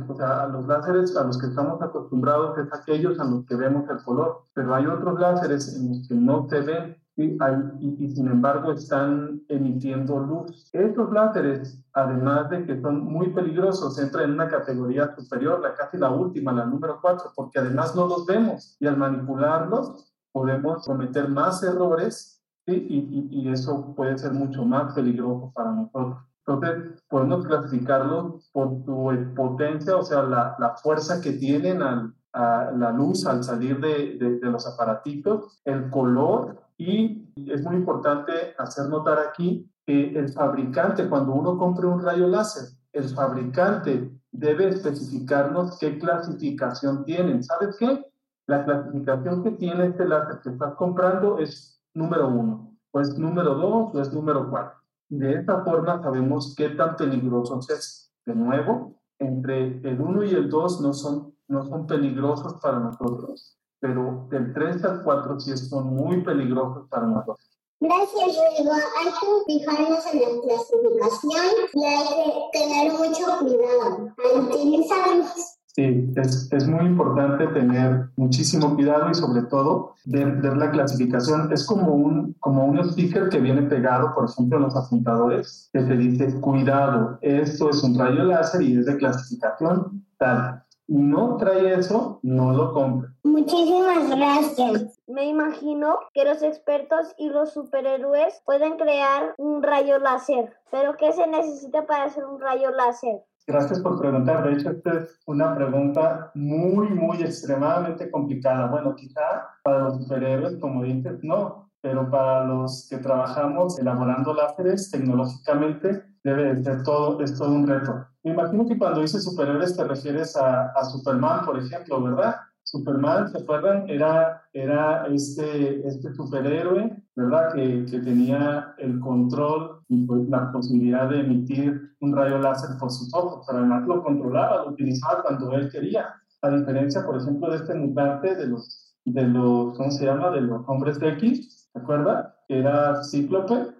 o 0.08 0.16
sea, 0.16 0.48
los 0.48 0.66
láseres 0.66 1.16
a 1.16 1.26
los 1.26 1.38
que 1.38 1.46
estamos 1.46 1.80
acostumbrados 1.80 2.58
es 2.58 2.74
aquellos 2.74 3.20
a 3.20 3.26
los 3.26 3.46
que 3.46 3.56
vemos 3.56 3.88
el 3.88 4.04
color, 4.04 4.46
pero 4.56 4.74
hay 4.74 4.88
otros 4.88 5.20
láseres 5.20 5.76
en 5.76 5.90
los 5.90 6.08
que 6.08 6.16
no 6.16 6.48
se 6.50 6.62
ven 6.62 7.03
y, 7.16 7.38
y, 7.80 8.12
sin 8.12 8.28
embargo 8.28 8.72
están 8.72 9.42
emitiendo 9.48 10.20
luz. 10.20 10.70
Estos 10.74 11.12
láseres, 11.12 11.80
además 11.94 12.50
de 12.50 12.66
que 12.66 12.82
son 12.82 13.04
muy 13.04 13.30
peligrosos, 13.30 14.00
entran 14.00 14.26
en 14.26 14.32
una 14.32 14.48
categoría 14.48 15.16
superior, 15.16 15.60
la 15.62 15.76
casi 15.76 15.98
la 15.98 16.10
última, 16.10 16.52
la 16.52 16.66
número 16.66 17.00
4, 17.02 17.32
porque 17.36 17.60
además 17.60 17.96
no 17.96 18.08
los 18.08 18.26
vemos 18.26 18.78
y 18.80 18.88
al 18.88 18.98
manipularlos 18.98 20.12
podemos 20.32 20.86
cometer 20.86 21.30
más 21.30 21.62
errores 21.64 22.42
y, 22.66 23.30
y, 23.30 23.50
eso 23.50 23.94
puede 23.94 24.18
ser 24.18 24.32
mucho 24.32 24.64
más 24.64 24.94
peligroso 24.94 25.52
para 25.54 25.72
nosotros. 25.72 26.18
Entonces, 26.48 27.04
podemos 27.10 27.46
clasificarlos 27.46 28.50
por 28.52 28.84
su 28.86 29.34
potencia, 29.36 29.98
o 29.98 30.04
sea, 30.04 30.24
la, 30.24 30.56
la 30.58 30.76
fuerza 30.78 31.22
que 31.22 31.34
tienen 31.34 31.82
al, 31.82 32.14
a 32.32 32.72
la 32.72 32.92
luz 32.92 33.26
al 33.26 33.44
salir 33.44 33.80
de, 33.80 34.18
de, 34.18 34.40
de 34.40 34.50
los 34.50 34.66
aparatitos, 34.66 35.62
el 35.66 35.90
color 35.90 36.63
y 36.86 37.34
es 37.50 37.64
muy 37.64 37.78
importante 37.78 38.34
hacer 38.58 38.90
notar 38.90 39.18
aquí 39.20 39.70
que 39.86 40.18
el 40.18 40.30
fabricante, 40.34 41.08
cuando 41.08 41.34
uno 41.34 41.58
compre 41.58 41.88
un 41.88 42.02
rayo 42.02 42.28
láser, 42.28 42.70
el 42.92 43.06
fabricante 43.10 44.12
debe 44.32 44.68
especificarnos 44.68 45.78
qué 45.80 45.98
clasificación 45.98 47.06
tienen. 47.06 47.44
¿Sabes 47.44 47.78
qué? 47.80 48.06
La 48.48 48.66
clasificación 48.66 49.44
que 49.44 49.52
tiene 49.52 49.88
este 49.88 50.06
láser 50.06 50.42
que 50.42 50.50
estás 50.50 50.76
comprando 50.76 51.40
es 51.40 51.82
número 51.94 52.28
uno, 52.28 52.76
o 52.92 53.00
es 53.00 53.18
número 53.18 53.56
dos, 53.56 53.96
o 53.96 54.02
es 54.02 54.12
número 54.12 54.50
cuatro. 54.50 54.80
De 55.08 55.36
esta 55.36 55.64
forma 55.64 56.02
sabemos 56.02 56.54
qué 56.58 56.70
tan 56.70 56.98
peligrosos 56.98 57.70
es. 57.70 58.12
De 58.26 58.36
nuevo, 58.36 59.00
entre 59.20 59.80
el 59.90 60.02
1 60.02 60.24
y 60.24 60.32
el 60.32 60.50
2 60.50 60.82
no 60.82 60.94
son, 60.94 61.34
no 61.48 61.64
son 61.64 61.88
peligrosos 61.88 62.60
para 62.62 62.80
nosotros 62.80 63.58
pero 63.84 64.28
del 64.32 64.54
3 64.54 64.86
al 64.86 65.04
4 65.04 65.40
sí 65.42 65.58
son 65.58 65.88
muy 65.88 66.24
peligrosos 66.24 66.88
para 66.90 67.06
nosotros. 67.06 67.38
Gracias, 67.82 68.38
Rigo. 68.58 68.72
Hay 68.72 69.12
que 69.12 69.60
fijarnos 69.60 70.06
en 70.14 70.20
la 70.22 70.42
clasificación 70.42 71.46
y 71.74 71.84
hay 71.84 72.06
que 72.54 72.60
tener 72.60 72.94
mucho 72.94 73.26
cuidado 73.42 74.14
al 74.24 74.46
utilizarlos. 74.46 75.58
Sí, 75.66 76.14
es, 76.16 76.50
es, 76.54 76.68
muy 76.68 76.86
importante 76.86 77.48
tener 77.48 78.10
muchísimo 78.16 78.74
cuidado 78.74 79.10
y 79.10 79.16
sobre 79.16 79.42
todo 79.48 79.96
ver, 80.06 80.38
ver, 80.38 80.56
la 80.56 80.72
clasificación. 80.72 81.52
Es 81.52 81.66
como 81.66 81.94
un, 81.94 82.38
como 82.40 82.64
un 82.64 82.90
sticker 82.90 83.28
que 83.28 83.40
viene 83.40 83.64
pegado, 83.64 84.16
por 84.16 84.30
ejemplo, 84.30 84.60
en 84.60 84.64
los 84.64 84.78
apuntadores, 84.78 85.70
que 85.74 85.82
te 85.82 85.98
dice, 85.98 86.40
cuidado, 86.40 87.18
esto 87.22 87.70
es 87.70 87.84
un 87.84 88.00
rayo 88.00 88.24
láser 88.24 88.62
y 88.62 88.78
es 88.78 88.86
de 88.86 88.96
clasificación 88.96 90.06
tal 90.18 90.64
no 90.88 91.38
trae 91.38 91.74
eso, 91.74 92.20
no 92.24 92.54
lo 92.54 92.74
compre. 92.74 93.10
Muchísimas 93.24 94.10
gracias. 94.10 95.00
Me 95.08 95.26
imagino 95.26 95.98
que 96.14 96.26
los 96.26 96.42
expertos 96.42 97.14
y 97.18 97.30
los 97.30 97.54
superhéroes 97.54 98.42
pueden 98.46 98.78
crear 98.78 99.34
un 99.38 99.64
rayo 99.64 100.00
láser, 100.00 100.54
pero 100.72 100.96
¿qué 100.98 101.12
se 101.14 101.28
necesita 101.28 101.86
para 101.86 102.06
hacer 102.06 102.26
un 102.26 102.40
rayo 102.40 102.72
láser? 102.72 103.22
Gracias 103.46 103.82
por 103.82 104.00
preguntar. 104.00 104.48
De 104.48 104.54
hecho, 104.54 104.70
esta 104.70 105.00
es 105.00 105.20
una 105.26 105.54
pregunta 105.54 106.32
muy, 106.34 106.90
muy 106.90 107.22
extremadamente 107.22 108.10
complicada. 108.10 108.68
Bueno, 108.68 108.96
quizá 108.96 109.50
para 109.64 109.80
los 109.80 109.98
superhéroes, 109.98 110.58
como 110.60 110.84
dices, 110.84 111.20
no, 111.24 111.70
pero 111.82 112.10
para 112.10 112.46
los 112.46 112.88
que 112.90 112.98
trabajamos 112.98 113.78
elaborando 113.78 114.34
láseres 114.34 114.90
tecnológicamente, 114.90 116.04
debe 116.24 116.56
de 116.56 116.64
ser 116.64 116.84
todo, 116.84 117.22
es 117.22 117.38
todo 117.38 117.52
un 117.52 117.68
reto. 117.68 118.06
Me 118.24 118.32
imagino 118.32 118.66
que 118.68 118.78
cuando 118.78 119.02
dices 119.02 119.24
superhéroes 119.24 119.76
te 119.76 119.84
refieres 119.84 120.36
a, 120.38 120.68
a 120.70 120.86
Superman, 120.86 121.46
por 121.46 121.60
ejemplo, 121.60 122.02
¿verdad? 122.02 122.36
Superman, 122.64 123.30
¿se 123.30 123.38
acuerdan? 123.38 123.90
Era, 123.90 124.42
era 124.54 125.06
este, 125.08 125.86
este 125.86 126.14
superhéroe, 126.14 126.96
¿verdad? 127.16 127.54
Que, 127.54 127.86
que 127.86 128.00
tenía 128.00 128.74
el 128.78 129.00
control 129.00 129.82
y 129.90 130.06
pues, 130.06 130.28
la 130.30 130.52
posibilidad 130.52 131.10
de 131.10 131.20
emitir 131.20 131.96
un 132.00 132.16
rayo 132.16 132.38
láser 132.40 132.78
por 132.80 132.90
sus 132.90 133.14
ojos, 133.14 133.46
pero 133.46 133.60
además 133.60 133.86
lo 133.86 134.02
controlaba, 134.02 134.64
lo 134.64 134.72
utilizaba 134.72 135.22
cuando 135.24 135.52
él 135.54 135.70
quería. 135.70 136.16
A 136.42 136.50
diferencia, 136.50 137.06
por 137.06 137.18
ejemplo, 137.18 137.52
de 137.52 137.58
este 137.58 137.76
mutante 137.76 138.36
de 138.36 138.48
los, 138.48 138.96
de 139.06 139.24
los 139.28 139.78
¿cómo 139.78 139.92
se 139.92 140.06
llama? 140.06 140.32
De 140.32 140.42
los 140.42 140.68
hombres 140.68 141.00
de 141.00 141.10
X, 141.10 141.70
¿se 141.72 141.80
acuerda? 141.80 142.36
Que 142.48 142.60
era 142.60 143.04
Cíclope, 143.04 143.74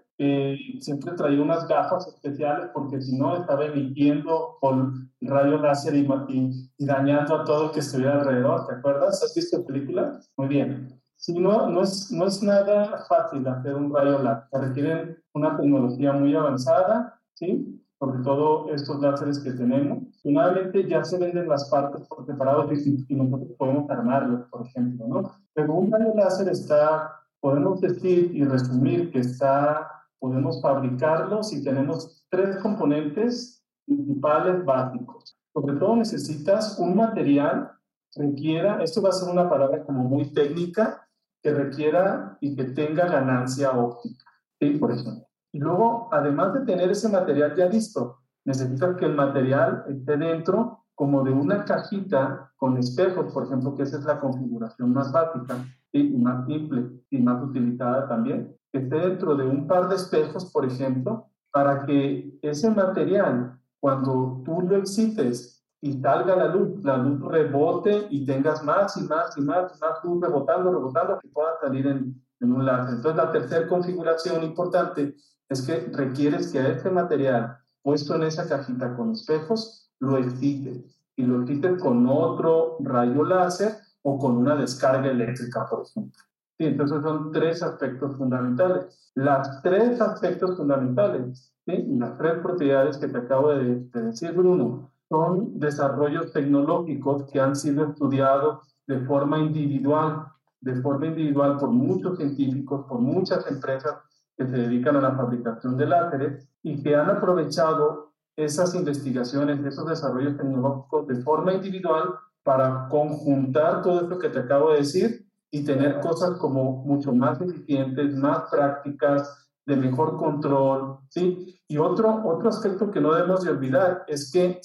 siempre 0.80 1.14
traía 1.14 1.42
unas 1.42 1.68
gafas 1.68 2.08
especiales 2.08 2.70
porque 2.74 3.02
si 3.02 3.18
no 3.18 3.36
estaba 3.38 3.66
emitiendo 3.66 4.58
con 4.60 5.12
rayo 5.28 5.58
láser 5.58 5.96
y, 5.96 6.08
y, 6.30 6.86
dañando 6.86 7.36
a 7.36 7.44
todo 7.44 7.66
el 7.66 7.72
que 7.72 7.80
estuviera 7.80 8.20
alrededor. 8.20 8.68
¿Te 8.68 8.76
acuerdas? 8.76 9.24
¿Has 9.24 9.34
visto 9.36 9.66
película? 9.66 10.20
Muy 10.38 10.48
bien. 10.48 11.00
Si 11.16 11.34
no, 11.40 11.70
no 11.70 11.82
es, 11.84 12.12
no 12.12 12.26
es 12.28 12.44
nada 12.44 13.06
fácil 13.08 13.48
hacer 13.48 13.76
un 13.76 13.94
rayo 13.94 14.20
láser. 14.20 14.48
Se 14.52 14.60
requieren 14.60 15.18
una 15.34 15.58
tecnología 15.58 16.14
muy 16.14 16.36
avanzada, 16.36 17.20
¿sí? 17.34 17.80
Sobre 18.00 18.22
todo 18.24 18.70
estos 18.74 19.00
láseres 19.00 19.40
que 19.40 19.52
tenemos. 19.52 20.04
Finalmente 20.22 20.88
ya 20.88 21.04
se 21.04 21.18
venden 21.18 21.48
las 21.48 21.70
partes 21.70 22.06
por 22.08 22.26
separado 22.26 22.68
y, 22.74 23.06
y 23.08 23.16
nosotros 23.16 23.56
podemos 23.58 23.90
armarlos, 23.90 24.48
por 24.50 24.66
ejemplo, 24.68 25.08
¿no? 25.08 25.32
Pero 25.54 25.74
un 25.74 25.92
rayo 25.92 26.14
láser 26.16 26.50
está, 26.50 27.12
podemos 27.40 27.80
decir 27.80 28.32
y 28.36 28.44
resumir 28.44 29.12
que 29.12 29.20
está 29.20 29.90
podemos 30.24 30.62
fabricarlos 30.62 31.52
y 31.52 31.62
tenemos 31.62 32.26
tres 32.30 32.56
componentes 32.62 33.62
principales 33.86 34.64
básicos. 34.64 35.38
Sobre 35.54 35.76
todo 35.76 35.98
necesitas 35.98 36.80
un 36.80 36.96
material 36.96 37.72
requiera, 38.16 38.82
esto 38.82 39.02
va 39.02 39.10
a 39.10 39.12
ser 39.12 39.30
una 39.30 39.50
palabra 39.50 39.84
como 39.84 40.06
muy 40.06 40.34
técnica, 40.34 41.06
que 41.42 41.54
requiera 41.54 42.38
y 42.40 42.56
que 42.56 42.64
tenga 42.64 43.06
ganancia 43.06 43.72
óptica, 43.72 44.24
¿sí? 44.62 44.78
por 44.78 44.94
ejemplo. 44.94 45.28
Y 45.52 45.60
luego, 45.60 46.08
además 46.10 46.54
de 46.54 46.62
tener 46.62 46.90
ese 46.90 47.10
material 47.10 47.54
ya 47.58 47.66
listo, 47.66 48.20
necesitas 48.46 48.96
que 48.96 49.08
el 49.08 49.16
material 49.16 49.84
esté 49.90 50.16
dentro 50.16 50.86
como 50.96 51.22
de 51.26 51.32
una 51.32 51.66
cajita 51.66 52.50
con 52.56 52.78
espejos, 52.78 53.34
por 53.34 53.44
ejemplo, 53.44 53.76
que 53.76 53.84
esa 53.84 53.98
es 53.98 54.06
la 54.06 54.22
configuración 54.22 54.94
más 54.94 55.12
básica 55.12 55.58
y 55.92 56.12
más 56.12 56.46
simple 56.48 57.04
y 57.10 57.18
más 57.18 57.44
utilizada 57.44 58.08
también 58.08 58.56
que 58.74 58.80
esté 58.80 58.96
dentro 58.96 59.36
de 59.36 59.46
un 59.46 59.68
par 59.68 59.88
de 59.88 59.96
espejos, 59.96 60.52
por 60.52 60.66
ejemplo, 60.66 61.28
para 61.52 61.86
que 61.86 62.40
ese 62.42 62.72
material, 62.72 63.60
cuando 63.80 64.42
tú 64.44 64.62
lo 64.62 64.78
excites 64.78 65.64
y 65.80 66.02
salga 66.02 66.36
la 66.36 66.48
luz, 66.48 66.84
la 66.84 66.98
luz 66.98 67.22
rebote 67.22 68.08
y 68.10 68.26
tengas 68.26 68.64
más 68.64 68.98
y 68.98 69.04
más 69.04 69.38
y 69.38 69.42
más 69.42 69.76
y 69.76 69.80
más 69.80 70.04
luz 70.04 70.22
rebotando, 70.22 70.72
rebotando, 70.72 71.20
que 71.20 71.28
pueda 71.28 71.52
salir 71.62 71.86
en, 71.86 72.20
un 72.42 72.66
láser. 72.66 72.96
Entonces, 72.96 73.16
la 73.16 73.32
tercera 73.32 73.68
configuración 73.70 74.44
importante 74.44 75.16
es 75.48 75.62
que 75.62 75.90
requieres 75.94 76.52
que 76.52 76.60
este 76.60 76.90
material 76.90 77.58
puesto 77.84 78.16
en 78.16 78.24
esa 78.24 78.50
cajita 78.50 78.98
con 78.98 79.12
espejos, 79.12 79.90
lo 80.00 80.18
excites 80.18 80.84
y 81.16 81.24
lo 81.24 81.42
excites 81.42 81.82
con 81.82 82.06
otro 82.10 82.78
rayo 82.82 83.24
láser 83.24 83.76
o 84.02 84.18
con 84.18 84.36
una 84.36 84.56
descarga 84.56 85.10
eléctrica, 85.10 85.66
por 85.70 85.84
ejemplo. 85.86 86.22
Sí, 86.64 86.70
entonces 86.70 87.02
son 87.02 87.34
tres 87.34 87.62
aspectos 87.62 88.16
fundamentales. 88.16 89.12
Las 89.16 89.62
tres 89.62 90.00
aspectos 90.00 90.56
fundamentales 90.56 91.54
¿sí? 91.66 91.86
las 92.00 92.18
tres 92.18 92.36
propiedades 92.42 92.98
que 92.98 93.10
te 93.10 93.18
acabo 93.18 93.50
de, 93.50 93.82
decir, 93.92 94.32
Bruno, 94.32 94.90
son 95.10 95.60
desarrollos 95.60 96.32
tecnológicos 96.32 97.30
que 97.30 97.42
han 97.42 97.58
sido 97.58 97.90
estudiados 97.90 98.78
de 98.88 99.02
forma 99.02 99.40
individual, 99.40 100.28
de 100.62 100.76
forma 100.82 101.08
individual 101.08 101.58
por 101.58 101.70
muchos 101.70 102.18
científicos, 102.18 102.86
por 102.88 103.02
muchas 103.02 103.46
empresas 103.52 103.98
que 104.38 104.48
se 104.48 104.56
dedican 104.56 104.96
a 104.96 105.02
la 105.02 105.18
fabricación 105.18 105.76
de 105.76 105.88
láseres 105.88 106.48
y 106.62 106.82
que 106.82 106.96
han 106.96 107.10
aprovechado 107.10 108.14
esas 108.38 108.74
investigaciones, 108.74 109.66
esos 109.66 109.86
desarrollos 109.86 110.38
tecnológicos 110.38 111.08
de 111.08 111.16
forma 111.24 111.54
individual 111.54 112.16
para 112.42 112.88
conjuntar 112.88 113.82
todo 113.82 114.00
esto 114.00 114.18
que 114.18 114.30
te 114.30 114.40
acabo 114.40 114.72
de 114.72 114.78
decir 114.78 115.24
y 115.54 115.64
tener 115.64 116.00
cosas 116.00 116.32
como 116.40 116.84
mucho 116.84 117.14
más 117.14 117.40
eficientes, 117.40 118.16
más 118.16 118.50
prácticas, 118.50 119.52
de 119.68 119.76
mejor 119.76 120.18
control, 120.18 120.98
¿sí? 121.10 121.62
Y 121.68 121.78
otro, 121.78 122.24
otro 122.26 122.50
aspecto 122.50 122.90
que 122.90 123.00
no 123.00 123.14
debemos 123.14 123.44
de 123.44 123.52
olvidar 123.52 124.04
es 124.08 124.32
que 124.32 124.60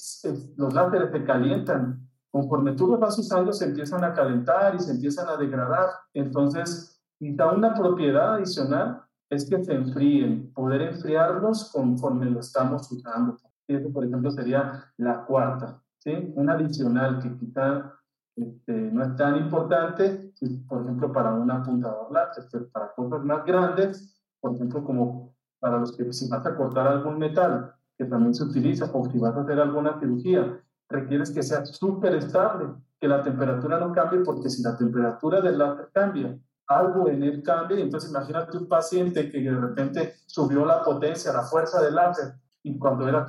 los 0.57 0.73
láseres 0.73 1.12
se 1.12 1.25
calientan. 1.25 2.09
Conforme 2.30 2.73
tú 2.73 2.87
los 2.87 2.99
vas 2.99 3.18
usando, 3.18 3.52
se 3.52 3.66
empiezan 3.66 4.02
a 4.02 4.14
calentar 4.14 4.75
y 4.75 4.80
se 4.80 4.92
empiezan 4.92 5.28
a 5.28 5.37
degradar. 5.37 5.90
Entonces, 6.14 6.99
quizá 7.18 7.52
una 7.52 7.75
propiedad 7.75 8.37
adicional 8.37 9.02
es 9.28 9.49
que 9.49 9.62
se 9.62 9.75
enfríen, 9.75 10.52
poder 10.54 10.80
enfriarlos 10.80 11.71
conforme 11.71 12.30
lo 12.30 12.40
estamos 12.40 12.90
usando. 12.90 13.37
Eso, 13.68 13.92
por 13.92 14.07
ejemplo, 14.07 14.30
sería 14.30 14.90
la 14.97 15.26
cuarta, 15.26 15.83
¿sí? 15.99 16.33
Una 16.35 16.54
adicional 16.54 17.21
que 17.21 17.37
quizá 17.37 17.92
este, 18.40 18.73
no 18.73 19.02
es 19.02 19.16
tan 19.16 19.37
importante, 19.37 20.33
por 20.68 20.83
ejemplo, 20.83 21.12
para 21.12 21.33
un 21.35 21.50
apuntador 21.50 22.12
láser, 22.12 22.45
pero 22.50 22.68
para 22.68 22.92
cosas 22.92 23.25
más 23.25 23.45
grandes, 23.45 24.23
por 24.40 24.54
ejemplo, 24.54 24.85
como 24.85 25.35
para 25.59 25.78
los 25.78 25.97
que 25.97 26.12
si 26.12 26.28
vas 26.28 26.47
a 26.47 26.54
cortar 26.54 26.87
algún 26.87 27.18
metal, 27.18 27.75
que 27.97 28.04
también 28.04 28.35
se 28.35 28.45
utiliza, 28.45 28.88
o 28.92 29.11
si 29.11 29.18
vas 29.18 29.35
a 29.37 29.40
hacer 29.40 29.59
alguna 29.59 29.99
cirugía, 29.99 30.61
requieres 30.88 31.30
que 31.30 31.42
sea 31.42 31.64
súper 31.66 32.14
estable, 32.14 32.75
que 33.00 33.09
la 33.09 33.23
temperatura 33.23 33.78
no 33.78 33.92
cambie, 33.92 34.21
porque 34.21 34.49
si 34.49 34.62
la 34.62 34.76
temperatura 34.76 35.40
del 35.40 35.59
láser 35.59 35.90
cambia, 35.92 36.38
algo 36.68 37.09
en 37.09 37.23
él 37.23 37.42
cambia, 37.42 37.80
entonces 37.80 38.11
imagínate 38.11 38.57
un 38.57 38.68
paciente 38.68 39.30
que 39.30 39.40
de 39.40 39.59
repente 39.59 40.14
subió 40.26 40.64
la 40.64 40.85
potencia, 40.85 41.33
la 41.33 41.42
fuerza 41.42 41.83
del 41.83 41.95
láser, 41.95 42.35
y 42.69 42.79
cuando 42.79 43.09
era 43.09 43.27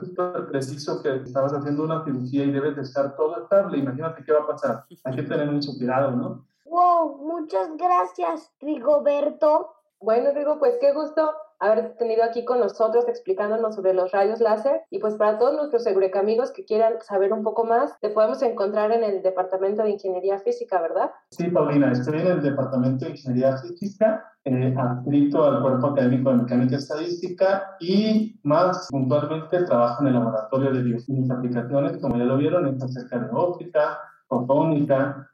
preciso 0.52 1.02
que 1.02 1.16
estabas 1.16 1.54
haciendo 1.54 1.84
una 1.84 2.04
cirugía 2.04 2.44
y 2.44 2.52
debes 2.52 2.76
de 2.76 2.82
estar 2.82 3.16
todo 3.16 3.42
estable, 3.42 3.78
imagínate 3.78 4.24
qué 4.24 4.34
va 4.34 4.40
a 4.40 4.48
pasar. 4.48 4.86
Hay 5.06 5.16
que 5.16 5.24
tener 5.24 5.50
mucho 5.50 5.72
cuidado, 5.78 6.12
¿no? 6.12 6.46
Wow, 6.66 7.18
muchas 7.18 7.70
gracias, 7.78 8.52
Rigoberto. 8.60 9.74
Bueno, 10.02 10.32
Rigo, 10.34 10.60
pues 10.60 10.78
qué 10.82 10.94
gusto 10.94 11.34
haber 11.60 11.96
tenido 11.98 12.24
aquí 12.24 12.46
con 12.46 12.60
nosotros 12.60 13.08
explicándonos 13.08 13.76
sobre 13.76 13.94
los 13.94 14.12
rayos 14.12 14.40
láser. 14.40 14.82
Y 14.90 15.00
pues 15.00 15.16
para 15.16 15.38
todos 15.38 15.56
nuestros 15.56 15.86
amigos 15.88 16.52
que 16.52 16.66
quieran 16.66 16.94
saber 17.02 17.34
un 17.34 17.44
poco 17.44 17.66
más, 17.66 18.00
te 18.00 18.10
podemos 18.10 18.42
encontrar 18.42 18.92
en 18.92 19.04
el 19.04 19.22
Departamento 19.22 19.84
de 19.84 19.92
Ingeniería 19.92 20.40
Física, 20.40 20.82
¿verdad? 20.82 21.12
Sí, 21.32 21.48
Paulina, 21.50 21.92
estoy 21.92 22.20
en 22.22 22.28
el 22.28 22.42
Departamento 22.42 23.06
de 23.06 23.12
Ingeniería 23.12 23.58
Física, 23.58 24.26
eh, 24.46 24.74
adscrito 24.78 25.44
al 25.44 25.62
Cuerpo 25.62 25.88
Académico 25.88 26.30
de 26.30 26.38
Mecánica 26.38 26.78
Estadística 26.78 27.76
y 27.80 28.40
más 28.44 28.88
puntualmente 28.90 29.64
trabajo 29.64 30.02
en 30.02 30.08
el 30.08 30.14
Laboratorio 30.14 30.72
de 30.72 30.84
Biofísica 30.84 31.36
Aplicaciones, 31.36 31.98
como 32.02 32.18
ya 32.18 32.24
lo 32.24 32.38
vieron, 32.38 32.68
está 32.68 32.88
cerca 32.88 33.20
de 33.20 33.30
óptica, 33.34 34.00
fotónica, 34.28 35.30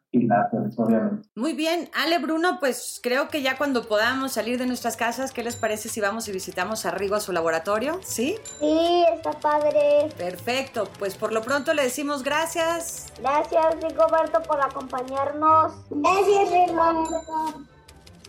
muy 1.36 1.54
bien, 1.54 1.90
Ale 1.94 2.20
Bruno, 2.20 2.58
pues 2.60 3.00
creo 3.02 3.30
que 3.30 3.42
ya 3.42 3.58
cuando 3.58 3.88
podamos 3.88 4.34
salir 4.34 4.58
de 4.58 4.66
nuestras 4.66 4.98
casas, 4.98 5.32
¿qué 5.32 5.44
les 5.44 5.56
parece 5.56 5.90
si 5.90 6.02
vamos 6.02 6.28
y 6.28 6.32
visitamos 6.32 6.86
a 6.86 6.92
Rigo 6.92 7.16
a 7.16 7.20
su 7.20 7.32
laboratorio? 7.32 8.00
¿Sí? 8.04 8.36
Sí, 8.60 9.06
está 9.14 9.32
padre. 9.32 10.10
Perfecto, 10.18 10.88
pues 11.00 11.16
por 11.16 11.34
lo 11.34 11.42
pronto 11.42 11.74
le 11.74 11.84
decimos 11.84 12.24
gracias. 12.24 13.12
Gracias, 13.20 13.76
Rigoberto, 13.82 14.42
por 14.44 14.62
acompañarnos. 14.62 15.74
Gracias, 15.90 16.50
Rigoberto. 16.52 17.66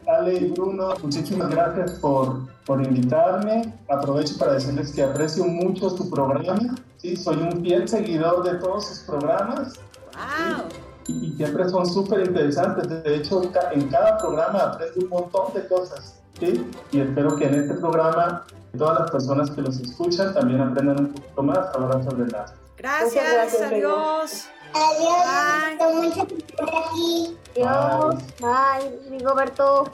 Ale 0.07 0.35
y 0.35 0.50
Bruno, 0.50 0.95
muchísimas 1.02 1.50
gracias 1.50 1.93
por, 1.93 2.47
por 2.64 2.83
invitarme. 2.83 3.75
Aprovecho 3.88 4.38
para 4.38 4.55
decirles 4.55 4.93
que 4.93 5.02
aprecio 5.02 5.45
mucho 5.45 5.90
su 5.90 6.09
programa. 6.09 6.76
Sí, 6.99 7.16
soy 7.16 7.37
un 7.38 7.62
fiel 7.62 7.88
seguidor 7.88 8.45
de 8.45 8.59
todos 8.59 8.87
sus 8.87 8.99
programas. 9.00 9.75
¡Wow! 10.14 10.86
Y, 11.08 11.34
siempre 11.36 11.68
son 11.68 11.86
súper 11.86 12.26
interesantes. 12.26 12.88
De 12.88 13.16
hecho, 13.16 13.42
en 13.72 13.88
cada 13.88 14.18
programa 14.18 14.58
aprendo 14.60 15.00
un 15.04 15.08
montón 15.08 15.54
de 15.54 15.66
cosas. 15.68 16.20
¿sí? 16.38 16.70
Y 16.92 17.00
espero 17.00 17.36
que 17.36 17.46
en 17.46 17.54
este 17.54 17.75
programa 17.75 18.44
todas 18.76 19.00
las 19.00 19.10
personas 19.10 19.50
que 19.50 19.62
los 19.62 19.80
escuchan 19.80 20.34
también 20.34 20.60
aprendan 20.60 21.00
un 21.00 21.12
poquito 21.12 21.42
más. 21.42 21.59
Abrazos 21.74 22.18
de 22.18 22.26
la. 22.26 22.46
Gracias, 22.76 23.24
gracias, 23.33 23.62
adiós. 23.62 24.48
Adiós, 24.74 26.26
aquí. 26.61 27.37
Adiós, 27.54 28.14
bye, 28.40 29.11
Rigoberto. 29.11 29.90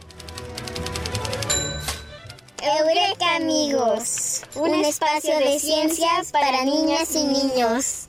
Eureka 2.62 3.37
amigos, 3.37 4.42
un 4.54 4.72
espacio 4.74 5.37
de 5.38 5.58
ciencias 5.58 6.30
para 6.30 6.64
niñas 6.64 7.14
y 7.16 7.24
niños. 7.24 8.08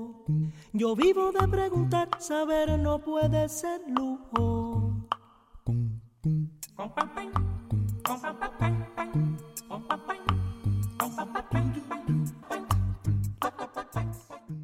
Yo 0.73 0.95
vivo 0.95 1.33
de 1.33 1.45
preguntar, 1.49 2.07
saber 2.19 2.79
no 2.79 2.99
puede 2.99 3.49
ser 3.49 3.81
lujo. 3.89 4.93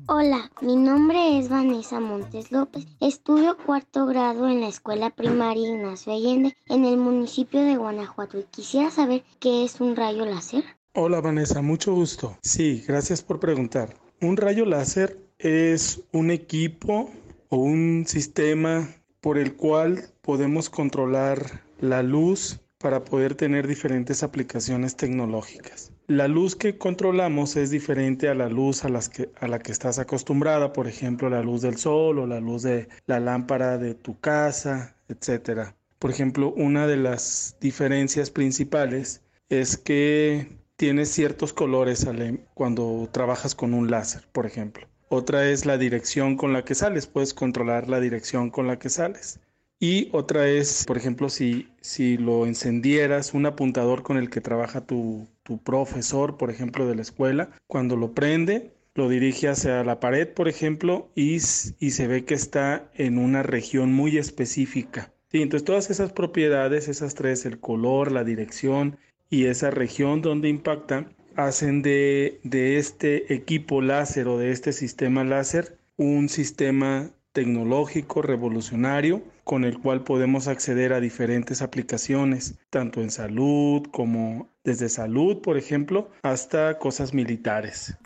Hola, 0.08 0.50
mi 0.62 0.78
nombre 0.78 1.39
es 1.39 1.50
Vanessa 1.50 2.00
Montes 2.00 2.54
López. 2.54 2.86
Estudio 3.02 3.58
cuarto 3.58 4.06
grado 4.06 4.48
en 4.48 4.62
la 4.62 4.70
escuela 4.70 5.10
primaria 5.10 5.67
Ignacio 5.67 6.13
Allende 6.13 6.56
en 6.67 6.86
el 6.86 6.96
municipio 6.96 7.62
de 7.62 7.76
Guanajuato 7.76 8.39
y 8.39 8.43
quisiera 8.43 8.91
saber 8.91 9.26
qué 9.41 9.65
es 9.65 9.82
un 9.82 9.98
rayo 9.98 10.26
láser. 10.26 10.63
Hola 10.93 11.20
Vanessa, 11.20 11.62
mucho 11.62 11.93
gusto. 11.93 12.38
Sí, 12.41 12.82
gracias 12.88 13.22
por 13.22 13.41
preguntar. 13.41 13.93
Un 14.22 14.38
rayo 14.38 14.65
láser 14.65 15.27
es 15.39 16.02
un 16.12 16.32
equipo 16.32 17.12
o 17.50 17.58
un 17.58 18.06
sistema 18.08 18.89
por 19.21 19.38
el 19.38 19.56
cual 19.56 20.06
podemos 20.21 20.69
controlar 20.69 21.62
la 21.80 22.02
luz 22.04 22.60
para 22.80 23.04
poder 23.04 23.36
tener 23.36 23.67
diferentes 23.67 24.23
aplicaciones 24.23 24.95
tecnológicas. 24.95 25.91
La 26.08 26.28
luz 26.28 26.56
que 26.56 26.78
controlamos 26.78 27.56
es 27.56 27.69
diferente 27.69 28.30
a 28.30 28.36
la 28.36 28.50
luz 28.50 28.86
a, 28.86 28.89
las 28.89 29.10
que, 29.10 29.30
a 29.39 29.47
la 29.47 29.60
que 29.60 29.71
estás 29.71 30.00
acostumbrada, 30.00 30.71
por 30.73 30.88
ejemplo, 30.88 31.30
la 31.30 31.41
luz 31.41 31.62
del 31.62 31.78
sol 31.78 32.19
o 32.19 32.28
la 32.28 32.39
luz 32.39 32.63
de 32.63 32.88
la 33.08 33.19
lámpara 33.19 33.78
de 33.78 33.93
tu 33.93 34.19
casa, 34.19 34.95
etc. 35.10 35.73
Por 36.00 36.12
ejemplo, 36.12 36.54
una 36.54 36.88
de 36.88 36.97
las 36.97 37.58
diferencias 37.60 38.32
principales 38.32 39.21
es 39.50 39.76
que 39.78 40.47
tienes 40.78 41.10
ciertos 41.10 41.52
colores 41.52 42.08
cuando 42.54 43.10
trabajas 43.12 43.56
con 43.56 43.73
un 43.73 43.89
láser, 43.91 44.28
por 44.32 44.45
ejemplo. 44.45 44.88
Otra 45.10 45.50
es 45.50 45.65
la 45.65 45.78
dirección 45.78 46.36
con 46.36 46.54
la 46.54 46.65
que 46.65 46.76
sales, 46.76 47.08
puedes 47.08 47.34
controlar 47.34 47.88
la 47.88 48.00
dirección 48.00 48.50
con 48.50 48.67
la 48.67 48.78
que 48.78 48.89
sales. 48.89 49.39
Y 49.80 50.10
otra 50.12 50.48
es, 50.48 50.86
por 50.86 50.98
ejemplo, 50.98 51.30
si, 51.30 51.70
si 51.82 52.17
lo 52.17 52.46
encendieras, 52.46 53.34
un 53.34 53.46
apuntador 53.46 54.02
con 54.04 54.17
el 54.17 54.30
que 54.30 54.41
trabaja 54.41 54.82
tu, 54.82 55.28
tu 55.43 55.60
profesor, 55.60 56.38
por 56.38 56.50
ejemplo, 56.50 56.88
de 56.88 56.96
la 56.96 57.04
escuela, 57.04 57.50
cuando 57.67 57.96
lo 57.96 58.13
prende, 58.13 58.74
lo 58.96 59.08
dirige 59.08 59.48
hacia 59.48 59.84
la 59.84 60.00
pared, 60.00 60.28
por 60.28 60.48
ejemplo, 60.48 61.10
y, 61.15 61.36
y 61.36 61.91
se 61.91 62.08
ve 62.08 62.26
que 62.26 62.34
está 62.34 62.89
en 62.96 63.20
una 63.20 63.43
región 63.43 63.93
muy 63.93 64.17
específica. 64.17 65.13
Sí, 65.32 65.41
entonces 65.41 65.65
todas 65.65 65.89
esas 65.91 66.12
propiedades, 66.12 66.88
esas 66.88 67.13
tres, 67.13 67.46
el 67.46 67.60
color, 67.60 68.12
la 68.12 68.24
dirección 68.24 68.98
y 69.30 69.46
esa 69.46 69.70
región 69.70 70.22
donde 70.22 70.50
impacta, 70.50 71.10
hacen 71.38 71.84
de, 71.84 72.39
este 72.78 73.34
equipo 73.34 73.82
láser 73.82 74.28
o 74.28 74.38
de 74.38 74.52
este 74.52 74.73
sistema 74.73 75.23
láser 75.23 75.78
un 75.95 76.30
sistema 76.30 77.12
tecnológico 77.32 78.23
revolucionario 78.23 79.21
con 79.43 79.63
el 79.63 79.80
cual 79.80 80.04
podemos 80.04 80.47
acceder 80.47 80.93
a 80.93 81.00
diferentes 81.00 81.62
aplicaciones, 81.62 82.60
tanto 82.71 83.02
en 83.02 83.12
salud 83.12 83.86
como 83.91 84.50
desde 84.63 84.89
salud, 84.89 85.41
por 85.41 85.58
ejemplo, 85.58 86.10
hasta 86.23 86.80
cosas 86.80 87.13
militares. 87.13 87.97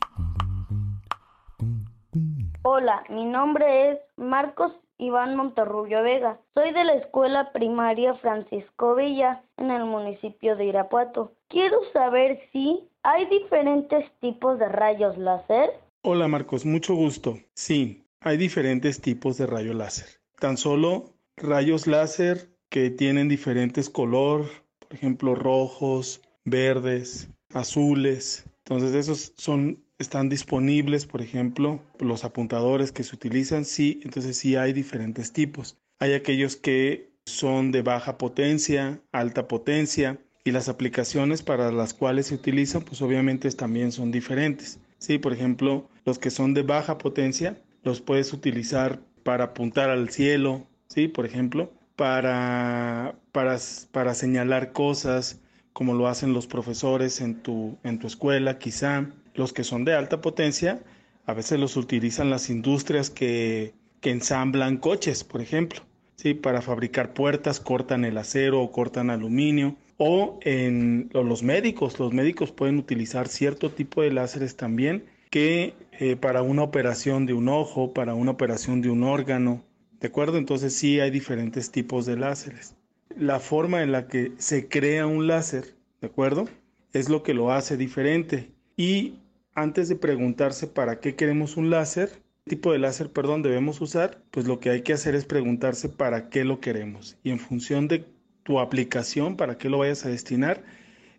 Hola, 2.63 3.03
mi 3.09 3.25
nombre 3.25 3.91
es 3.91 3.99
Marcos 4.17 4.73
Iván 4.97 5.35
Monterrubio 5.35 6.03
Vega. 6.03 6.37
Soy 6.53 6.73
de 6.73 6.83
la 6.83 6.93
escuela 6.93 7.51
primaria 7.53 8.13
Francisco 8.15 8.95
Villa 8.95 9.41
en 9.57 9.71
el 9.71 9.85
municipio 9.85 10.55
de 10.55 10.65
Irapuato. 10.65 11.31
Quiero 11.47 11.79
saber 11.91 12.39
si 12.51 12.90
hay 13.03 13.25
diferentes 13.25 14.11
tipos 14.19 14.59
de 14.59 14.69
rayos 14.69 15.17
láser. 15.17 15.71
Hola 16.03 16.27
Marcos, 16.27 16.65
mucho 16.65 16.95
gusto. 16.95 17.39
Sí, 17.53 18.03
hay 18.19 18.37
diferentes 18.37 19.01
tipos 19.01 19.37
de 19.37 19.47
rayo 19.47 19.73
láser. 19.73 20.07
Tan 20.39 20.57
solo 20.57 21.13
rayos 21.37 21.87
láser 21.87 22.49
que 22.69 22.89
tienen 22.89 23.27
diferentes 23.27 23.89
color, 23.89 24.45
por 24.79 24.93
ejemplo, 24.93 25.35
rojos, 25.35 26.21
verdes, 26.45 27.29
azules. 27.53 28.45
Entonces 28.65 28.95
esos 28.95 29.33
son 29.37 29.83
están 29.99 30.29
disponibles, 30.29 31.05
por 31.05 31.21
ejemplo, 31.21 31.79
los 31.99 32.23
apuntadores 32.23 32.91
que 32.91 33.03
se 33.03 33.15
utilizan, 33.15 33.65
sí, 33.65 33.99
entonces 34.03 34.35
sí 34.37 34.55
hay 34.55 34.73
diferentes 34.73 35.31
tipos. 35.31 35.77
Hay 35.99 36.13
aquellos 36.13 36.55
que 36.55 37.11
son 37.27 37.71
de 37.71 37.83
baja 37.83 38.17
potencia, 38.17 38.99
alta 39.11 39.47
potencia 39.47 40.19
y 40.43 40.51
las 40.51 40.69
aplicaciones 40.69 41.43
para 41.43 41.71
las 41.71 41.93
cuales 41.93 42.27
se 42.27 42.35
utilizan, 42.35 42.81
pues 42.81 43.01
obviamente 43.01 43.49
también 43.51 43.91
son 43.91 44.11
diferentes. 44.11 44.79
Sí, 44.97 45.17
por 45.17 45.33
ejemplo, 45.33 45.89
los 46.05 46.19
que 46.19 46.29
son 46.29 46.53
de 46.53 46.63
baja 46.63 46.97
potencia 46.97 47.61
los 47.83 48.01
puedes 48.01 48.33
utilizar 48.33 48.99
para 49.23 49.45
apuntar 49.45 49.89
al 49.89 50.09
cielo, 50.09 50.67
sí, 50.87 51.07
por 51.07 51.25
ejemplo, 51.25 51.71
para, 51.95 53.15
para, 53.31 53.57
para 53.91 54.13
señalar 54.13 54.71
cosas 54.71 55.39
como 55.73 55.93
lo 55.93 56.07
hacen 56.07 56.33
los 56.33 56.47
profesores 56.47 57.21
en 57.21 57.41
tu, 57.41 57.77
en 57.83 57.99
tu 57.99 58.07
escuela, 58.07 58.59
quizá 58.59 59.07
los 59.33 59.53
que 59.53 59.63
son 59.63 59.85
de 59.85 59.93
alta 59.93 60.21
potencia, 60.21 60.83
a 61.25 61.33
veces 61.33 61.59
los 61.59 61.77
utilizan 61.77 62.29
las 62.29 62.49
industrias 62.49 63.09
que, 63.09 63.73
ensamblan 64.03 64.77
coches, 64.77 65.23
por 65.23 65.41
ejemplo. 65.41 65.81
¿sí? 66.15 66.33
Para 66.33 66.61
fabricar 66.61 67.13
puertas 67.13 67.59
cortan 67.59 68.03
el 68.03 68.17
acero 68.17 68.61
o 68.61 68.71
cortan 68.71 69.11
aluminio. 69.11 69.75
O 70.03 70.39
en 70.41 71.11
los 71.13 71.43
médicos, 71.43 71.99
los 71.99 72.11
médicos 72.11 72.51
pueden 72.51 72.79
utilizar 72.79 73.27
cierto 73.27 73.69
tipo 73.69 74.01
de 74.01 74.11
láseres 74.11 74.55
también 74.55 75.05
que 75.29 75.75
eh, 75.91 76.15
para 76.15 76.41
una 76.41 76.63
operación 76.63 77.27
de 77.27 77.33
un 77.33 77.47
ojo, 77.47 77.93
para 77.93 78.15
una 78.15 78.31
operación 78.31 78.81
de 78.81 78.89
un 78.89 79.03
órgano. 79.03 79.63
¿De 79.99 80.07
acuerdo? 80.07 80.39
Entonces 80.39 80.73
sí 80.73 80.99
hay 80.99 81.11
diferentes 81.11 81.69
tipos 81.69 82.07
de 82.07 82.17
láseres. 82.17 82.75
La 83.15 83.39
forma 83.39 83.83
en 83.83 83.91
la 83.91 84.07
que 84.07 84.31
se 84.39 84.67
crea 84.67 85.05
un 85.05 85.27
láser, 85.27 85.75
¿de 86.01 86.07
acuerdo? 86.07 86.49
Es 86.93 87.07
lo 87.07 87.21
que 87.21 87.35
lo 87.35 87.51
hace 87.51 87.77
diferente. 87.77 88.49
Y 88.75 89.19
antes 89.53 89.87
de 89.87 89.97
preguntarse 89.97 90.65
para 90.65 90.99
qué 90.99 91.13
queremos 91.13 91.57
un 91.57 91.69
láser, 91.69 92.09
qué 92.45 92.55
tipo 92.55 92.71
de 92.71 92.79
láser, 92.79 93.11
perdón, 93.11 93.43
debemos 93.43 93.79
usar, 93.81 94.23
pues 94.31 94.47
lo 94.47 94.59
que 94.59 94.71
hay 94.71 94.81
que 94.81 94.93
hacer 94.93 95.13
es 95.13 95.25
preguntarse 95.25 95.89
para 95.89 96.29
qué 96.29 96.43
lo 96.43 96.59
queremos. 96.59 97.19
Y 97.21 97.29
en 97.29 97.37
función 97.37 97.87
de 97.87 98.03
tu 98.43 98.59
aplicación, 98.59 99.37
para 99.37 99.57
qué 99.57 99.69
lo 99.69 99.79
vayas 99.79 100.05
a 100.05 100.09
destinar, 100.09 100.63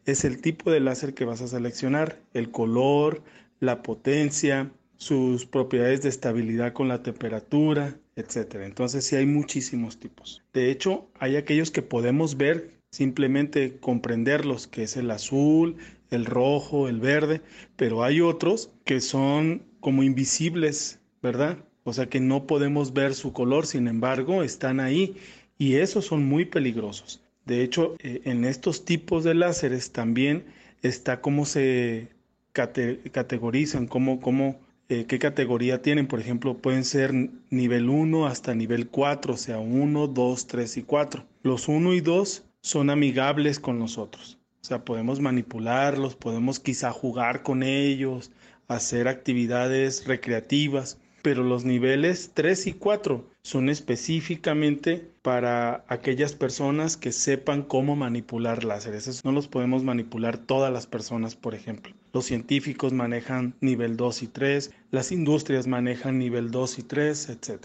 es 0.04 0.24
el 0.24 0.40
tipo 0.40 0.70
de 0.70 0.80
láser 0.80 1.14
que 1.14 1.24
vas 1.24 1.40
a 1.40 1.48
seleccionar, 1.48 2.20
el 2.34 2.50
color, 2.50 3.22
la 3.60 3.82
potencia, 3.82 4.70
sus 4.96 5.46
propiedades 5.46 6.02
de 6.02 6.08
estabilidad 6.08 6.72
con 6.72 6.88
la 6.88 7.02
temperatura, 7.02 7.96
etc. 8.16 8.56
Entonces 8.62 9.04
sí 9.04 9.16
hay 9.16 9.26
muchísimos 9.26 9.98
tipos. 9.98 10.42
De 10.52 10.70
hecho, 10.70 11.08
hay 11.18 11.36
aquellos 11.36 11.70
que 11.70 11.82
podemos 11.82 12.36
ver, 12.36 12.70
simplemente 12.90 13.78
comprenderlos, 13.78 14.66
que 14.66 14.84
es 14.84 14.96
el 14.96 15.10
azul, 15.10 15.76
el 16.10 16.26
rojo, 16.26 16.88
el 16.88 17.00
verde, 17.00 17.40
pero 17.76 18.04
hay 18.04 18.20
otros 18.20 18.70
que 18.84 19.00
son 19.00 19.62
como 19.80 20.02
invisibles, 20.02 21.00
¿verdad? 21.22 21.58
O 21.84 21.92
sea 21.92 22.06
que 22.06 22.20
no 22.20 22.46
podemos 22.46 22.92
ver 22.92 23.14
su 23.14 23.32
color, 23.32 23.66
sin 23.66 23.88
embargo, 23.88 24.42
están 24.42 24.78
ahí 24.78 25.16
y 25.62 25.76
esos 25.76 26.06
son 26.06 26.24
muy 26.24 26.44
peligrosos. 26.44 27.22
De 27.44 27.62
hecho, 27.62 27.94
eh, 28.00 28.22
en 28.24 28.44
estos 28.44 28.84
tipos 28.84 29.22
de 29.22 29.34
láseres 29.34 29.92
también 29.92 30.44
está 30.82 31.20
cómo 31.20 31.44
se 31.44 32.08
categorizan, 32.50 33.86
cómo, 33.86 34.20
cómo, 34.20 34.58
eh, 34.88 35.04
qué 35.06 35.20
categoría 35.20 35.80
tienen. 35.80 36.08
Por 36.08 36.18
ejemplo, 36.18 36.58
pueden 36.58 36.84
ser 36.84 37.14
nivel 37.50 37.90
1 37.90 38.26
hasta 38.26 38.56
nivel 38.56 38.88
4, 38.88 39.34
o 39.34 39.36
sea, 39.36 39.60
1, 39.60 40.08
2, 40.08 40.46
3 40.48 40.76
y 40.78 40.82
4. 40.82 41.24
Los 41.44 41.68
1 41.68 41.94
y 41.94 42.00
2 42.00 42.42
son 42.60 42.90
amigables 42.90 43.60
con 43.60 43.78
nosotros. 43.78 44.40
O 44.62 44.64
sea, 44.64 44.84
podemos 44.84 45.20
manipularlos, 45.20 46.16
podemos 46.16 46.58
quizá 46.58 46.90
jugar 46.90 47.44
con 47.44 47.62
ellos, 47.62 48.32
hacer 48.66 49.06
actividades 49.06 50.08
recreativas, 50.08 50.98
pero 51.22 51.44
los 51.44 51.64
niveles 51.64 52.32
3 52.34 52.66
y 52.66 52.72
4 52.74 53.24
son 53.42 53.68
específicamente 53.68 55.10
para 55.22 55.84
aquellas 55.88 56.34
personas 56.34 56.96
que 56.96 57.12
sepan 57.12 57.62
cómo 57.62 57.96
manipular 57.96 58.64
láseres. 58.64 59.24
No 59.24 59.32
los 59.32 59.48
podemos 59.48 59.84
manipular 59.84 60.36
todas 60.36 60.72
las 60.72 60.86
personas, 60.86 61.36
por 61.36 61.54
ejemplo. 61.54 61.94
Los 62.12 62.26
científicos 62.26 62.92
manejan 62.92 63.54
nivel 63.60 63.96
2 63.96 64.22
y 64.24 64.26
3, 64.26 64.70
las 64.90 65.12
industrias 65.12 65.66
manejan 65.66 66.18
nivel 66.18 66.50
2 66.50 66.78
y 66.78 66.82
3, 66.82 67.28
etc. 67.30 67.64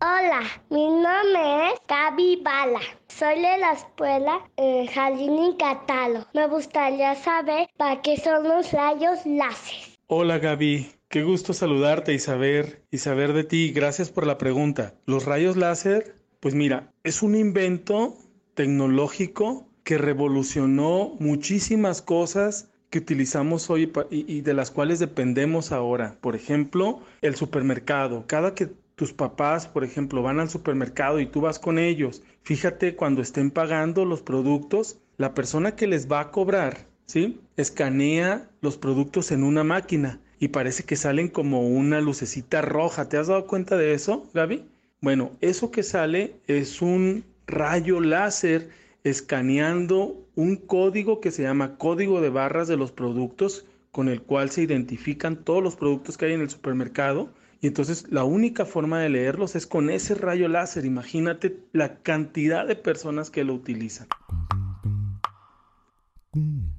Hola, 0.00 0.42
mi 0.70 0.86
nombre 0.88 1.72
es 1.72 1.80
Gaby 1.88 2.42
Bala. 2.42 2.80
Soy 3.08 3.36
de 3.36 3.58
la 3.58 3.72
escuela 3.72 4.40
eh, 4.56 4.86
y 4.86 5.56
Catalo. 5.56 6.26
Me 6.34 6.46
gustaría 6.48 7.14
saber 7.14 7.68
para 7.76 8.02
qué 8.02 8.18
son 8.18 8.44
los 8.44 8.72
rayos 8.72 9.24
láser. 9.24 9.95
Hola 10.08 10.38
Gaby, 10.38 10.92
qué 11.08 11.24
gusto 11.24 11.52
saludarte 11.52 12.14
y 12.14 12.20
saber 12.20 12.84
y 12.92 12.98
saber 12.98 13.32
de 13.32 13.42
ti. 13.42 13.72
Gracias 13.72 14.08
por 14.08 14.24
la 14.24 14.38
pregunta. 14.38 14.94
Los 15.04 15.24
rayos 15.24 15.56
láser, 15.56 16.14
pues 16.38 16.54
mira, 16.54 16.92
es 17.02 17.22
un 17.22 17.34
invento 17.34 18.16
tecnológico 18.54 19.68
que 19.82 19.98
revolucionó 19.98 21.16
muchísimas 21.18 22.02
cosas 22.02 22.70
que 22.88 23.00
utilizamos 23.00 23.68
hoy 23.68 23.92
y, 24.08 24.42
de 24.42 24.54
las 24.54 24.70
cuales 24.70 25.00
dependemos 25.00 25.72
ahora. 25.72 26.16
Por 26.20 26.36
ejemplo, 26.36 27.00
el 27.20 27.34
supermercado. 27.34 28.28
Cada 28.28 28.54
que 28.54 28.68
tus 28.94 29.12
papás, 29.12 29.66
por 29.66 29.82
ejemplo, 29.82 30.22
van 30.22 30.38
al 30.38 30.48
supermercado 30.48 31.18
y 31.18 31.26
tú 31.26 31.40
vas 31.40 31.58
con 31.58 31.80
ellos, 31.80 32.22
fíjate 32.42 32.94
cuando 32.94 33.22
estén 33.22 33.50
pagando 33.50 34.04
los 34.04 34.22
productos, 34.22 35.00
la 35.16 35.34
persona 35.34 35.74
que 35.74 35.88
les 35.88 36.08
va 36.08 36.20
a 36.20 36.30
cobrar, 36.30 36.86
¿sí? 37.06 37.40
Escanea 37.56 38.50
los 38.60 38.76
productos 38.76 39.32
en 39.32 39.42
una 39.42 39.64
máquina 39.64 40.20
y 40.38 40.48
parece 40.48 40.84
que 40.84 40.96
salen 40.96 41.28
como 41.28 41.66
una 41.66 42.00
lucecita 42.00 42.60
roja. 42.60 43.08
¿Te 43.08 43.16
has 43.16 43.28
dado 43.28 43.46
cuenta 43.46 43.76
de 43.76 43.94
eso, 43.94 44.28
Gaby? 44.34 44.64
Bueno, 45.00 45.32
eso 45.40 45.70
que 45.70 45.82
sale 45.82 46.36
es 46.46 46.82
un 46.82 47.24
rayo 47.46 48.00
láser 48.00 48.68
escaneando 49.04 50.26
un 50.34 50.56
código 50.56 51.20
que 51.20 51.30
se 51.30 51.42
llama 51.42 51.76
código 51.76 52.20
de 52.20 52.30
barras 52.30 52.68
de 52.68 52.76
los 52.76 52.92
productos 52.92 53.64
con 53.92 54.08
el 54.08 54.20
cual 54.22 54.50
se 54.50 54.62
identifican 54.62 55.36
todos 55.36 55.62
los 55.62 55.76
productos 55.76 56.18
que 56.18 56.26
hay 56.26 56.32
en 56.32 56.40
el 56.40 56.50
supermercado 56.50 57.30
y 57.60 57.68
entonces 57.68 58.06
la 58.10 58.24
única 58.24 58.66
forma 58.66 59.00
de 59.00 59.08
leerlos 59.08 59.56
es 59.56 59.66
con 59.66 59.88
ese 59.90 60.14
rayo 60.14 60.48
láser. 60.48 60.84
Imagínate 60.84 61.56
la 61.72 62.02
cantidad 62.02 62.66
de 62.66 62.76
personas 62.76 63.30
que 63.30 63.44
lo 63.44 63.54
utilizan. 63.54 64.08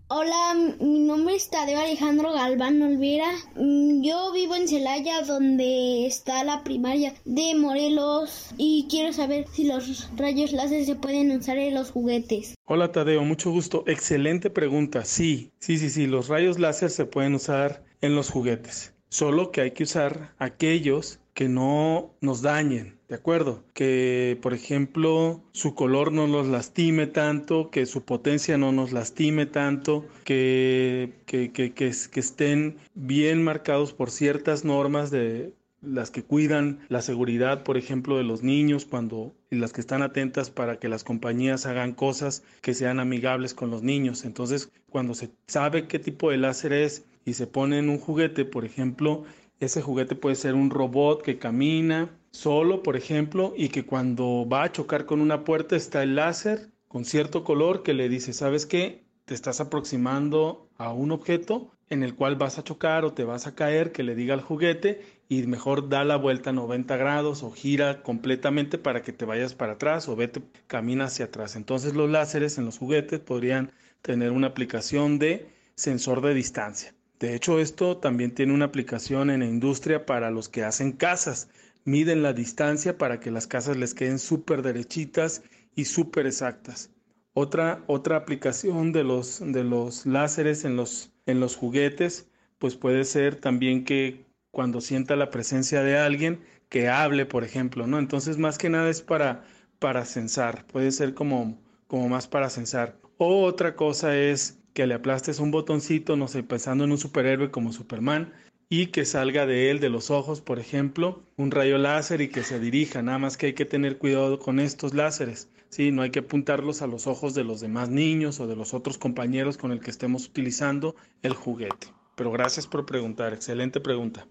Hola, 0.09 0.55
mi 0.79 0.99
nombre 0.99 1.35
es 1.35 1.49
Tadeo 1.49 1.81
Alejandro 1.81 2.31
Galván 2.31 2.81
Olvera. 2.81 3.29
Mm, 3.57 4.01
yo 4.01 4.31
vivo 4.31 4.55
en 4.55 4.69
Celaya, 4.69 5.21
donde 5.23 6.07
está 6.07 6.45
la 6.45 6.63
primaria 6.63 7.13
de 7.25 7.53
Morelos, 7.55 8.51
y 8.57 8.87
quiero 8.89 9.11
saber 9.11 9.47
si 9.51 9.65
los 9.65 10.09
rayos 10.15 10.53
láser 10.53 10.85
se 10.85 10.95
pueden 10.95 11.31
usar 11.31 11.57
en 11.57 11.73
los 11.73 11.91
juguetes. 11.91 12.55
Hola 12.63 12.93
Tadeo, 12.93 13.21
mucho 13.25 13.51
gusto. 13.51 13.83
Excelente 13.85 14.49
pregunta. 14.49 15.03
Sí, 15.03 15.51
sí, 15.59 15.77
sí, 15.77 15.89
sí, 15.89 16.07
los 16.07 16.29
rayos 16.29 16.57
láser 16.57 16.89
se 16.89 17.03
pueden 17.03 17.35
usar 17.35 17.83
en 17.99 18.15
los 18.15 18.29
juguetes. 18.29 18.93
Solo 19.09 19.51
que 19.51 19.59
hay 19.59 19.71
que 19.71 19.83
usar 19.83 20.33
aquellos 20.39 21.19
que 21.33 21.49
no 21.49 22.15
nos 22.21 22.41
dañen, 22.41 22.96
¿de 23.07 23.15
acuerdo? 23.15 23.63
Que, 23.73 24.37
por 24.41 24.53
ejemplo, 24.53 25.41
su 25.53 25.75
color 25.75 26.11
no 26.11 26.27
nos 26.27 26.47
lastime 26.47 27.07
tanto, 27.07 27.69
que 27.71 27.85
su 27.85 28.03
potencia 28.03 28.57
no 28.57 28.71
nos 28.71 28.91
lastime 28.91 29.45
tanto, 29.45 30.05
que, 30.25 31.13
que, 31.25 31.51
que, 31.51 31.73
que, 31.73 31.87
estén 31.87 32.77
bien 32.95 33.43
marcados 33.43 33.93
por 33.93 34.11
ciertas 34.11 34.65
normas 34.65 35.09
de 35.09 35.53
las 35.81 36.11
que 36.11 36.23
cuidan 36.23 36.79
la 36.89 37.01
seguridad, 37.01 37.63
por 37.63 37.77
ejemplo, 37.77 38.17
de 38.17 38.23
los 38.23 38.43
niños 38.43 38.85
cuando 38.85 39.33
las 39.49 39.71
que 39.71 39.81
están 39.81 40.01
atentas 40.01 40.49
para 40.49 40.79
que 40.79 40.89
las 40.89 41.03
compañías 41.03 41.65
hagan 41.65 41.93
cosas 41.93 42.43
que 42.61 42.73
sean 42.73 42.99
amigables 42.99 43.53
con 43.53 43.69
los 43.69 43.83
niños. 43.83 44.25
Entonces, 44.25 44.69
cuando 44.89 45.13
se 45.13 45.29
sabe 45.47 45.87
qué 45.87 45.99
tipo 45.99 46.31
de 46.31 46.37
láser 46.37 46.73
es 46.73 47.05
y 47.25 47.33
se 47.33 47.47
pone 47.47 47.77
en 47.77 47.89
un 47.89 47.99
juguete, 47.99 48.43
por 48.43 48.65
ejemplo, 48.65 49.23
ese 49.59 49.81
juguete 49.81 50.15
puede 50.15 50.35
ser 50.35 50.55
un 50.55 50.69
robot 50.69 51.21
que 51.21 51.39
camina 51.39 52.09
solo, 52.37 52.83
por 52.83 52.95
ejemplo, 52.95 53.53
y 53.57 53.69
que 53.69 53.85
cuando 53.85 54.47
va 54.47 54.63
a 54.63 54.71
chocar 54.71 55.05
con 55.05 55.21
una 55.21 55.43
puerta 55.43 55.75
está 55.75 56.03
el 56.03 56.15
láser 56.15 56.69
con 56.87 57.03
cierto 57.03 57.43
color 57.43 57.83
que 57.83 57.93
le 57.93 58.09
dice, 58.09 58.31
¿sabes 58.31 58.65
qué? 58.65 59.03
Te 59.25 59.33
estás 59.33 59.59
aproximando 59.59 60.69
a 60.77 60.93
un 60.93 61.11
objeto 61.11 61.71
en 61.89 62.03
el 62.03 62.15
cual 62.15 62.35
vas 62.35 62.59
a 62.59 62.63
chocar 62.63 63.05
o 63.05 63.13
te 63.13 63.23
vas 63.23 63.47
a 63.47 63.55
caer, 63.55 63.91
que 63.91 64.03
le 64.03 64.15
diga 64.15 64.35
al 64.35 64.41
juguete 64.41 65.01
y 65.27 65.43
mejor 65.47 65.89
da 65.89 66.05
la 66.05 66.15
vuelta 66.15 66.51
90 66.51 66.95
grados 66.95 67.43
o 67.43 67.51
gira 67.51 68.03
completamente 68.03 68.77
para 68.77 69.01
que 69.01 69.13
te 69.13 69.25
vayas 69.25 69.55
para 69.55 69.73
atrás 69.73 70.07
o 70.07 70.15
vete, 70.15 70.41
camina 70.67 71.05
hacia 71.05 71.25
atrás. 71.25 71.55
Entonces 71.55 71.95
los 71.95 72.09
láseres 72.09 72.57
en 72.57 72.65
los 72.65 72.77
juguetes 72.77 73.19
podrían 73.19 73.71
tener 74.01 74.31
una 74.31 74.47
aplicación 74.47 75.17
de 75.17 75.49
sensor 75.75 76.21
de 76.21 76.33
distancia. 76.33 76.93
De 77.19 77.33
hecho, 77.33 77.59
esto 77.59 77.97
también 77.97 78.31
tiene 78.31 78.53
una 78.53 78.65
aplicación 78.65 79.31
en 79.31 79.39
la 79.39 79.47
industria 79.47 80.05
para 80.05 80.29
los 80.29 80.49
que 80.49 80.63
hacen 80.63 80.91
casas. 80.91 81.49
Miden 81.87 82.21
la 82.21 82.33
distancia 82.33 82.97
para 82.97 83.21
que 83.21 83.31
las 83.31 83.47
casas 83.47 83.77
les 83.77 83.93
queden 83.93 84.19
súper 84.19 84.61
derechitas 84.61 85.41
y 85.73 85.85
súper 85.85 86.25
exactas. 86.25 86.91
Otra, 87.33 87.81
otra 87.87 88.17
aplicación 88.17 88.91
de 88.91 89.05
los, 89.05 89.39
de 89.39 89.63
los 89.63 90.05
láseres 90.05 90.65
en 90.65 90.75
los, 90.75 91.13
en 91.27 91.39
los 91.39 91.55
juguetes, 91.55 92.27
pues 92.57 92.75
puede 92.75 93.05
ser 93.05 93.37
también 93.37 93.85
que 93.85 94.25
cuando 94.51 94.81
sienta 94.81 95.15
la 95.15 95.29
presencia 95.29 95.81
de 95.81 95.97
alguien, 95.97 96.41
que 96.67 96.89
hable, 96.89 97.25
por 97.25 97.45
ejemplo, 97.45 97.87
¿no? 97.87 97.99
Entonces, 97.99 98.37
más 98.37 98.57
que 98.57 98.69
nada 98.69 98.89
es 98.89 99.01
para, 99.01 99.45
para 99.79 100.03
censar, 100.03 100.65
puede 100.67 100.91
ser 100.91 101.13
como, 101.13 101.57
como 101.87 102.09
más 102.09 102.27
para 102.27 102.49
censar. 102.49 102.99
O 103.17 103.45
otra 103.45 103.77
cosa 103.77 104.17
es 104.17 104.59
que 104.73 104.87
le 104.87 104.95
aplastes 104.95 105.39
un 105.39 105.51
botoncito, 105.51 106.17
no 106.17 106.27
sé, 106.27 106.43
pensando 106.43 106.83
en 106.83 106.91
un 106.91 106.97
superhéroe 106.97 107.49
como 107.49 107.71
Superman, 107.71 108.33
y 108.69 108.87
que 108.87 109.05
salga 109.05 109.45
de 109.45 109.71
él, 109.71 109.79
de 109.79 109.89
los 109.89 110.11
ojos, 110.11 110.41
por 110.41 110.59
ejemplo, 110.59 111.23
un 111.37 111.51
rayo 111.51 111.77
láser 111.77 112.21
y 112.21 112.29
que 112.29 112.43
se 112.43 112.59
dirija. 112.59 113.01
Nada 113.01 113.17
más 113.17 113.37
que 113.37 113.47
hay 113.47 113.53
que 113.53 113.65
tener 113.65 113.97
cuidado 113.97 114.39
con 114.39 114.59
estos 114.59 114.93
láseres. 114.93 115.49
Sí, 115.69 115.91
no 115.91 116.01
hay 116.01 116.11
que 116.11 116.19
apuntarlos 116.19 116.81
a 116.81 116.87
los 116.87 117.07
ojos 117.07 117.33
de 117.33 117.43
los 117.43 117.61
demás 117.61 117.89
niños 117.89 118.39
o 118.39 118.47
de 118.47 118.55
los 118.55 118.73
otros 118.73 118.97
compañeros 118.97 119.57
con 119.57 119.71
el 119.71 119.79
que 119.79 119.91
estemos 119.91 120.25
utilizando 120.27 120.95
el 121.21 121.33
juguete. 121.33 121.87
Pero 122.15 122.31
gracias 122.31 122.67
por 122.67 122.85
preguntar, 122.85 123.33
excelente 123.33 123.79
pregunta. 123.79 124.27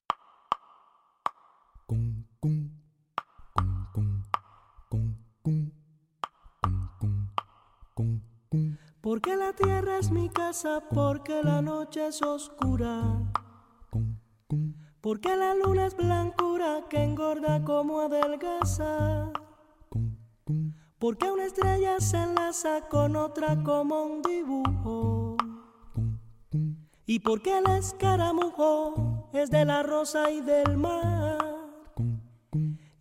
Porque 9.00 9.36
la 9.36 9.52
tierra 9.54 9.98
es 9.98 10.10
mi 10.10 10.28
casa, 10.28 10.82
porque 10.92 11.42
la 11.42 11.62
noche 11.62 12.08
es 12.08 12.20
oscura. 12.22 13.22
Porque 15.06 15.36
la 15.36 15.54
luna 15.54 15.86
es 15.86 15.96
blancura 15.96 16.82
que 16.90 17.00
engorda 17.00 17.62
como 17.62 18.00
adelgaza. 18.00 19.30
Porque 20.98 21.30
una 21.30 21.44
estrella 21.44 22.00
se 22.00 22.16
enlaza 22.16 22.88
con 22.88 23.14
otra 23.14 23.62
como 23.62 24.02
un 24.02 24.22
dibujo. 24.22 25.36
Y 27.06 27.20
porque 27.20 27.56
el 27.56 27.66
escaramujo 27.78 29.30
es 29.32 29.48
de 29.48 29.64
la 29.64 29.84
rosa 29.84 30.28
y 30.28 30.40
del 30.40 30.76
mar. 30.76 31.38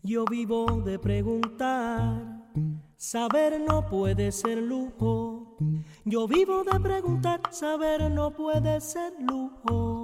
Yo 0.04 0.26
vivo 0.26 0.68
de 0.86 1.00
preguntar. 1.00 2.22
Saber 2.98 3.60
no 3.68 3.88
puede 3.88 4.32
ser 4.32 4.60
lujo. 4.60 5.58
Yo 6.04 6.28
vivo 6.28 6.64
de 6.64 6.80
preguntar, 6.80 7.42
saber 7.50 8.12
no 8.12 8.30
puede 8.30 8.80
ser 8.80 9.12
lujo. 9.20 9.95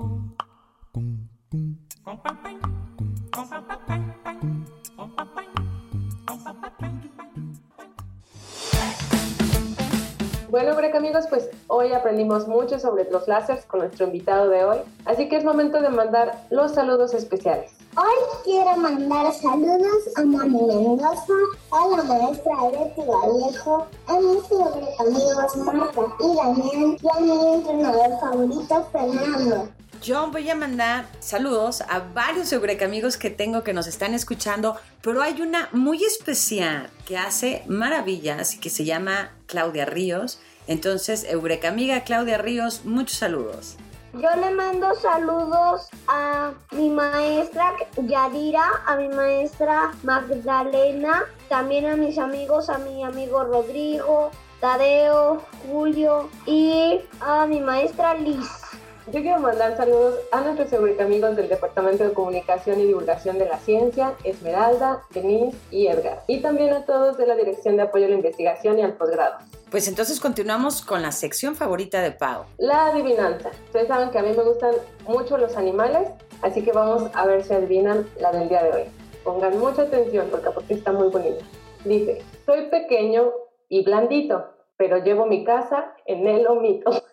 Bueno, 10.49 10.75
break 10.75 10.93
amigos, 10.95 11.25
pues 11.29 11.49
hoy 11.67 11.93
aprendimos 11.93 12.47
mucho 12.47 12.77
sobre 12.77 13.09
los 13.09 13.27
láseres 13.27 13.65
con 13.65 13.79
nuestro 13.79 14.05
invitado 14.05 14.49
de 14.49 14.65
hoy, 14.65 14.77
así 15.05 15.29
que 15.29 15.37
es 15.37 15.45
momento 15.45 15.81
de 15.81 15.89
mandar 15.89 16.45
los 16.49 16.73
saludos 16.73 17.13
especiales. 17.13 17.71
Hoy 17.95 18.41
quiero 18.43 18.75
mandar 18.75 19.33
saludos 19.33 20.09
a 20.17 20.21
Mami 20.23 20.61
Mendoza, 20.61 21.33
a 21.71 21.87
la 21.87 22.03
maestra 22.03 22.53
Betty 22.69 23.01
Vallejo, 23.01 23.87
a 24.07 24.19
mis 24.19 24.51
amigos 24.99 25.55
Marta 25.57 26.01
y 26.19 26.35
Daniel 26.35 26.97
y 27.01 27.07
a 27.07 27.19
mi 27.21 27.53
entrenador 27.53 28.19
favorito 28.19 28.87
Fernando. 28.91 29.80
Yo 30.01 30.31
voy 30.31 30.49
a 30.49 30.55
mandar 30.55 31.05
saludos 31.19 31.81
a 31.81 31.99
varios 31.99 32.51
Eureka 32.51 32.85
amigos 32.85 33.17
que 33.17 33.29
tengo 33.29 33.63
que 33.63 33.71
nos 33.71 33.85
están 33.85 34.15
escuchando, 34.15 34.75
pero 35.03 35.21
hay 35.21 35.39
una 35.41 35.69
muy 35.73 36.03
especial 36.03 36.89
que 37.05 37.19
hace 37.19 37.63
maravillas 37.67 38.55
y 38.55 38.59
que 38.59 38.71
se 38.71 38.83
llama 38.83 39.29
Claudia 39.45 39.85
Ríos. 39.85 40.39
Entonces, 40.65 41.23
Eureka 41.29 41.67
amiga 41.67 42.03
Claudia 42.03 42.39
Ríos, 42.39 42.83
muchos 42.83 43.19
saludos. 43.19 43.77
Yo 44.13 44.29
le 44.37 44.49
mando 44.55 44.95
saludos 44.95 45.87
a 46.07 46.51
mi 46.71 46.89
maestra 46.89 47.75
Yadira, 47.95 48.81
a 48.87 48.95
mi 48.95 49.07
maestra 49.07 49.91
Magdalena, 50.01 51.25
también 51.47 51.85
a 51.85 51.95
mis 51.95 52.17
amigos, 52.17 52.69
a 52.69 52.79
mi 52.79 53.03
amigo 53.03 53.43
Rodrigo, 53.43 54.31
Tadeo, 54.59 55.43
Julio 55.67 56.27
y 56.47 57.01
a 57.19 57.45
mi 57.45 57.59
maestra 57.59 58.15
Liz. 58.15 58.60
Yo 59.07 59.19
quiero 59.21 59.39
mandar 59.39 59.75
saludos 59.75 60.19
a 60.31 60.41
nuestros 60.41 60.71
amigos 60.99 61.35
del 61.35 61.49
Departamento 61.49 62.03
de 62.03 62.13
Comunicación 62.13 62.79
y 62.79 62.85
Divulgación 62.85 63.39
de 63.39 63.47
la 63.47 63.57
Ciencia, 63.57 64.13
Esmeralda, 64.23 65.01
Denise 65.11 65.57
y 65.71 65.87
Edgar. 65.87 66.23
Y 66.27 66.41
también 66.41 66.71
a 66.71 66.85
todos 66.85 67.17
de 67.17 67.25
la 67.25 67.35
Dirección 67.35 67.77
de 67.77 67.81
Apoyo 67.81 68.05
a 68.05 68.09
la 68.09 68.15
Investigación 68.15 68.77
y 68.77 68.83
al 68.83 68.93
Posgrado. 68.93 69.39
Pues 69.71 69.87
entonces 69.87 70.19
continuamos 70.19 70.83
con 70.85 71.01
la 71.01 71.11
sección 71.11 71.55
favorita 71.55 72.01
de 72.01 72.11
Pau. 72.11 72.45
La 72.59 72.87
adivinanza. 72.87 73.49
Ustedes 73.65 73.87
saben 73.87 74.11
que 74.11 74.19
a 74.19 74.21
mí 74.21 74.33
me 74.37 74.43
gustan 74.43 74.75
mucho 75.07 75.35
los 75.39 75.57
animales, 75.57 76.07
así 76.43 76.63
que 76.63 76.71
vamos 76.71 77.09
a 77.15 77.25
ver 77.25 77.43
si 77.43 77.55
adivinan 77.55 78.07
la 78.19 78.31
del 78.31 78.49
día 78.49 78.61
de 78.61 78.71
hoy. 78.71 78.83
Pongan 79.23 79.57
mucha 79.57 79.81
atención 79.81 80.27
porque, 80.29 80.51
porque 80.51 80.75
está 80.75 80.91
muy 80.91 81.09
bonita. 81.09 81.43
Dice, 81.85 82.21
soy 82.45 82.67
pequeño 82.67 83.31
y 83.67 83.83
blandito, 83.83 84.45
pero 84.77 84.97
llevo 84.97 85.25
mi 85.25 85.43
casa 85.43 85.95
en 86.05 86.27
el 86.27 86.45
omito. 86.45 86.91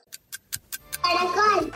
Caracol. 1.09 1.73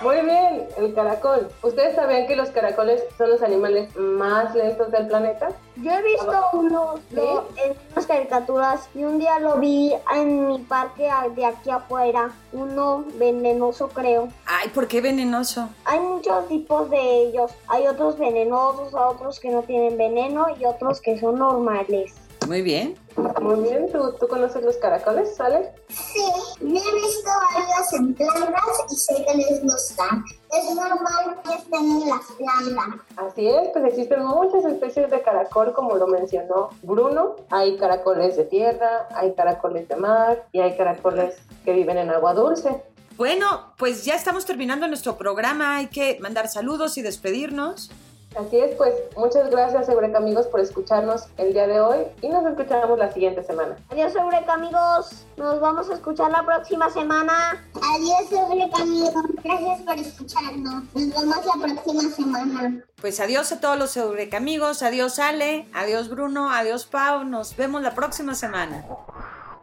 Muy 0.00 0.20
bien, 0.20 0.68
el 0.76 0.94
caracol. 0.94 1.48
¿Ustedes 1.62 1.96
sabían 1.96 2.28
que 2.28 2.36
los 2.36 2.50
caracoles 2.50 3.02
son 3.16 3.30
los 3.30 3.42
animales 3.42 3.94
más 3.96 4.54
lentos 4.54 4.92
del 4.92 5.08
planeta? 5.08 5.48
Yo 5.74 5.90
he 5.90 6.02
visto 6.02 6.40
uno 6.52 6.94
en 7.10 7.76
unas 7.92 8.06
caricaturas 8.06 8.88
y 8.94 9.02
un 9.02 9.18
día 9.18 9.40
lo 9.40 9.56
vi 9.56 9.92
en 10.14 10.46
mi 10.46 10.58
parque 10.60 11.10
de 11.34 11.44
aquí 11.44 11.70
afuera. 11.70 12.30
Uno 12.52 13.04
venenoso, 13.14 13.88
creo. 13.88 14.28
Ay, 14.46 14.68
¿por 14.68 14.86
qué 14.86 15.00
venenoso? 15.00 15.68
Hay 15.84 15.98
muchos 15.98 16.46
tipos 16.46 16.88
de 16.90 17.22
ellos. 17.22 17.50
Hay 17.66 17.88
otros 17.88 18.18
venenosos, 18.18 18.94
otros 18.94 19.40
que 19.40 19.50
no 19.50 19.62
tienen 19.62 19.98
veneno 19.98 20.46
y 20.60 20.64
otros 20.64 21.00
que 21.00 21.18
son 21.18 21.40
normales. 21.40 22.14
Muy 22.46 22.62
bien. 22.62 22.96
Muy 23.40 23.60
bien, 23.60 23.90
¿tú, 23.90 24.12
tú 24.18 24.28
conoces 24.28 24.62
los 24.62 24.76
caracoles, 24.76 25.34
¿sale? 25.34 25.72
Sí, 25.88 26.22
me 26.60 26.78
he 26.78 26.94
visto 26.94 27.30
varios 27.54 27.92
en 27.94 28.14
plantas 28.14 28.84
y 28.90 28.96
sé 28.96 29.24
que 29.26 29.36
les 29.36 29.62
gustan. 29.62 30.24
Es 30.50 30.74
normal 30.74 31.40
que 31.44 31.54
estén 31.54 32.02
en 32.02 32.08
las 32.08 32.24
plantas. 32.36 33.06
Así 33.16 33.48
es, 33.48 33.68
pues 33.72 33.84
existen 33.86 34.24
muchas 34.24 34.64
especies 34.64 35.10
de 35.10 35.22
caracol, 35.22 35.72
como 35.72 35.96
lo 35.96 36.06
mencionó 36.06 36.70
Bruno. 36.82 37.36
Hay 37.50 37.76
caracoles 37.76 38.36
de 38.36 38.44
tierra, 38.44 39.08
hay 39.14 39.34
caracoles 39.34 39.88
de 39.88 39.96
mar 39.96 40.46
y 40.52 40.60
hay 40.60 40.76
caracoles 40.76 41.36
que 41.64 41.72
viven 41.72 41.98
en 41.98 42.10
agua 42.10 42.34
dulce. 42.34 42.82
Bueno, 43.16 43.72
pues 43.76 44.04
ya 44.04 44.14
estamos 44.14 44.46
terminando 44.46 44.86
nuestro 44.86 45.18
programa. 45.18 45.76
Hay 45.76 45.88
que 45.88 46.18
mandar 46.20 46.48
saludos 46.48 46.98
y 46.98 47.02
despedirnos. 47.02 47.90
Así 48.38 48.56
es, 48.56 48.76
pues 48.76 48.94
muchas 49.16 49.50
gracias 49.50 49.88
Eureka 49.88 50.18
amigos 50.18 50.46
por 50.46 50.60
escucharnos 50.60 51.26
el 51.38 51.52
día 51.52 51.66
de 51.66 51.80
hoy 51.80 52.04
y 52.22 52.28
nos 52.28 52.46
escuchamos 52.46 52.96
la 52.96 53.12
siguiente 53.12 53.42
semana. 53.42 53.74
Adiós 53.90 54.14
Eureka 54.14 54.54
amigos, 54.54 55.26
nos 55.36 55.58
vamos 55.58 55.90
a 55.90 55.94
escuchar 55.94 56.30
la 56.30 56.44
próxima 56.44 56.88
semana. 56.88 57.64
Adiós 57.74 58.30
Eureka 58.30 58.80
amigos, 58.80 59.12
gracias 59.42 59.80
por 59.80 59.98
escucharnos, 59.98 60.84
nos 60.94 60.94
vemos 60.94 61.46
la 61.46 61.66
próxima 61.66 62.02
semana. 62.14 62.84
Pues 63.00 63.18
adiós 63.18 63.50
a 63.50 63.60
todos 63.60 63.76
los 63.76 63.96
Eureka 63.96 64.36
amigos, 64.36 64.84
adiós 64.84 65.18
Ale, 65.18 65.66
adiós 65.74 66.08
Bruno, 66.08 66.52
adiós 66.52 66.86
Pau, 66.86 67.24
nos 67.24 67.56
vemos 67.56 67.82
la 67.82 67.96
próxima 67.96 68.36
semana. 68.36 68.84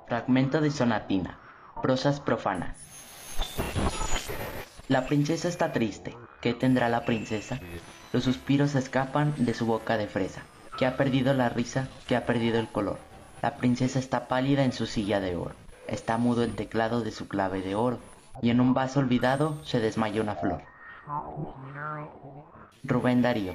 Fragmento 0.06 0.60
de 0.60 0.70
sonatina, 0.70 1.40
prosas 1.82 2.20
profanas. 2.20 2.76
La 4.90 5.06
princesa 5.06 5.48
está 5.48 5.72
triste. 5.72 6.16
¿Qué 6.42 6.54
tendrá 6.54 6.90
la 6.90 7.06
princesa? 7.06 7.60
Los 8.16 8.24
suspiros 8.24 8.76
escapan 8.76 9.34
de 9.36 9.54
su 9.54 9.66
boca 9.66 9.98
de 9.98 10.08
fresa, 10.08 10.42
que 10.78 10.86
ha 10.86 10.96
perdido 10.96 11.34
la 11.34 11.50
risa, 11.50 11.90
que 12.08 12.16
ha 12.16 12.26
perdido 12.26 12.60
el 12.60 12.70
color. 12.70 12.98
La 13.42 13.58
princesa 13.58 14.00
está 14.00 14.30
pálida 14.30 14.64
en 14.64 14.72
su 14.72 14.86
silla 14.86 15.20
de 15.20 15.36
oro, 15.36 15.52
está 15.90 16.18
mudo 16.18 16.42
el 16.46 16.56
teclado 16.56 17.02
de 17.02 17.12
su 17.12 17.28
clave 17.28 17.62
de 17.62 17.76
oro, 17.76 18.00
y 18.42 18.52
en 18.52 18.62
un 18.62 18.74
vaso 18.74 19.02
olvidado 19.02 19.58
se 19.66 19.82
desmayó 19.82 20.22
una 20.24 20.36
flor. 20.36 20.62
Rubén 22.86 23.22
Darío. 23.22 23.54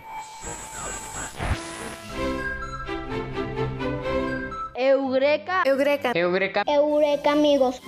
Eureka. 4.75 5.63
Eureka. 5.65 6.13
Eureka. 6.15 6.63
Eureka, 6.67 7.33
amigos. 7.33 7.81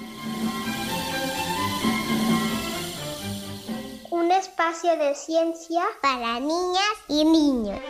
Un 4.22 4.30
espacio 4.30 4.96
de 4.96 5.16
ciencia 5.16 5.82
para 6.00 6.38
niñas 6.38 6.94
y 7.08 7.24
niños. 7.24 7.80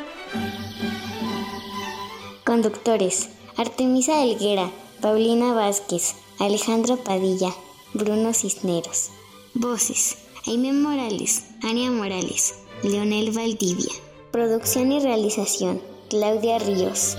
Conductores: 2.47 3.29
Artemisa 3.59 4.23
Elguera, 4.23 4.71
Paulina 5.03 5.53
Vázquez, 5.53 6.15
Alejandro 6.39 6.97
Padilla, 6.97 7.51
Bruno 7.93 8.33
Cisneros. 8.33 9.11
Voces: 9.53 10.17
Aime 10.47 10.73
Morales, 10.73 11.45
Ania 11.63 11.91
Morales, 11.91 12.55
Leonel 12.83 13.31
Valdivia. 13.33 13.93
Producción 14.31 14.91
y 14.91 15.01
realización: 15.01 15.83
Claudia 16.09 16.59
Ríos. 16.59 17.19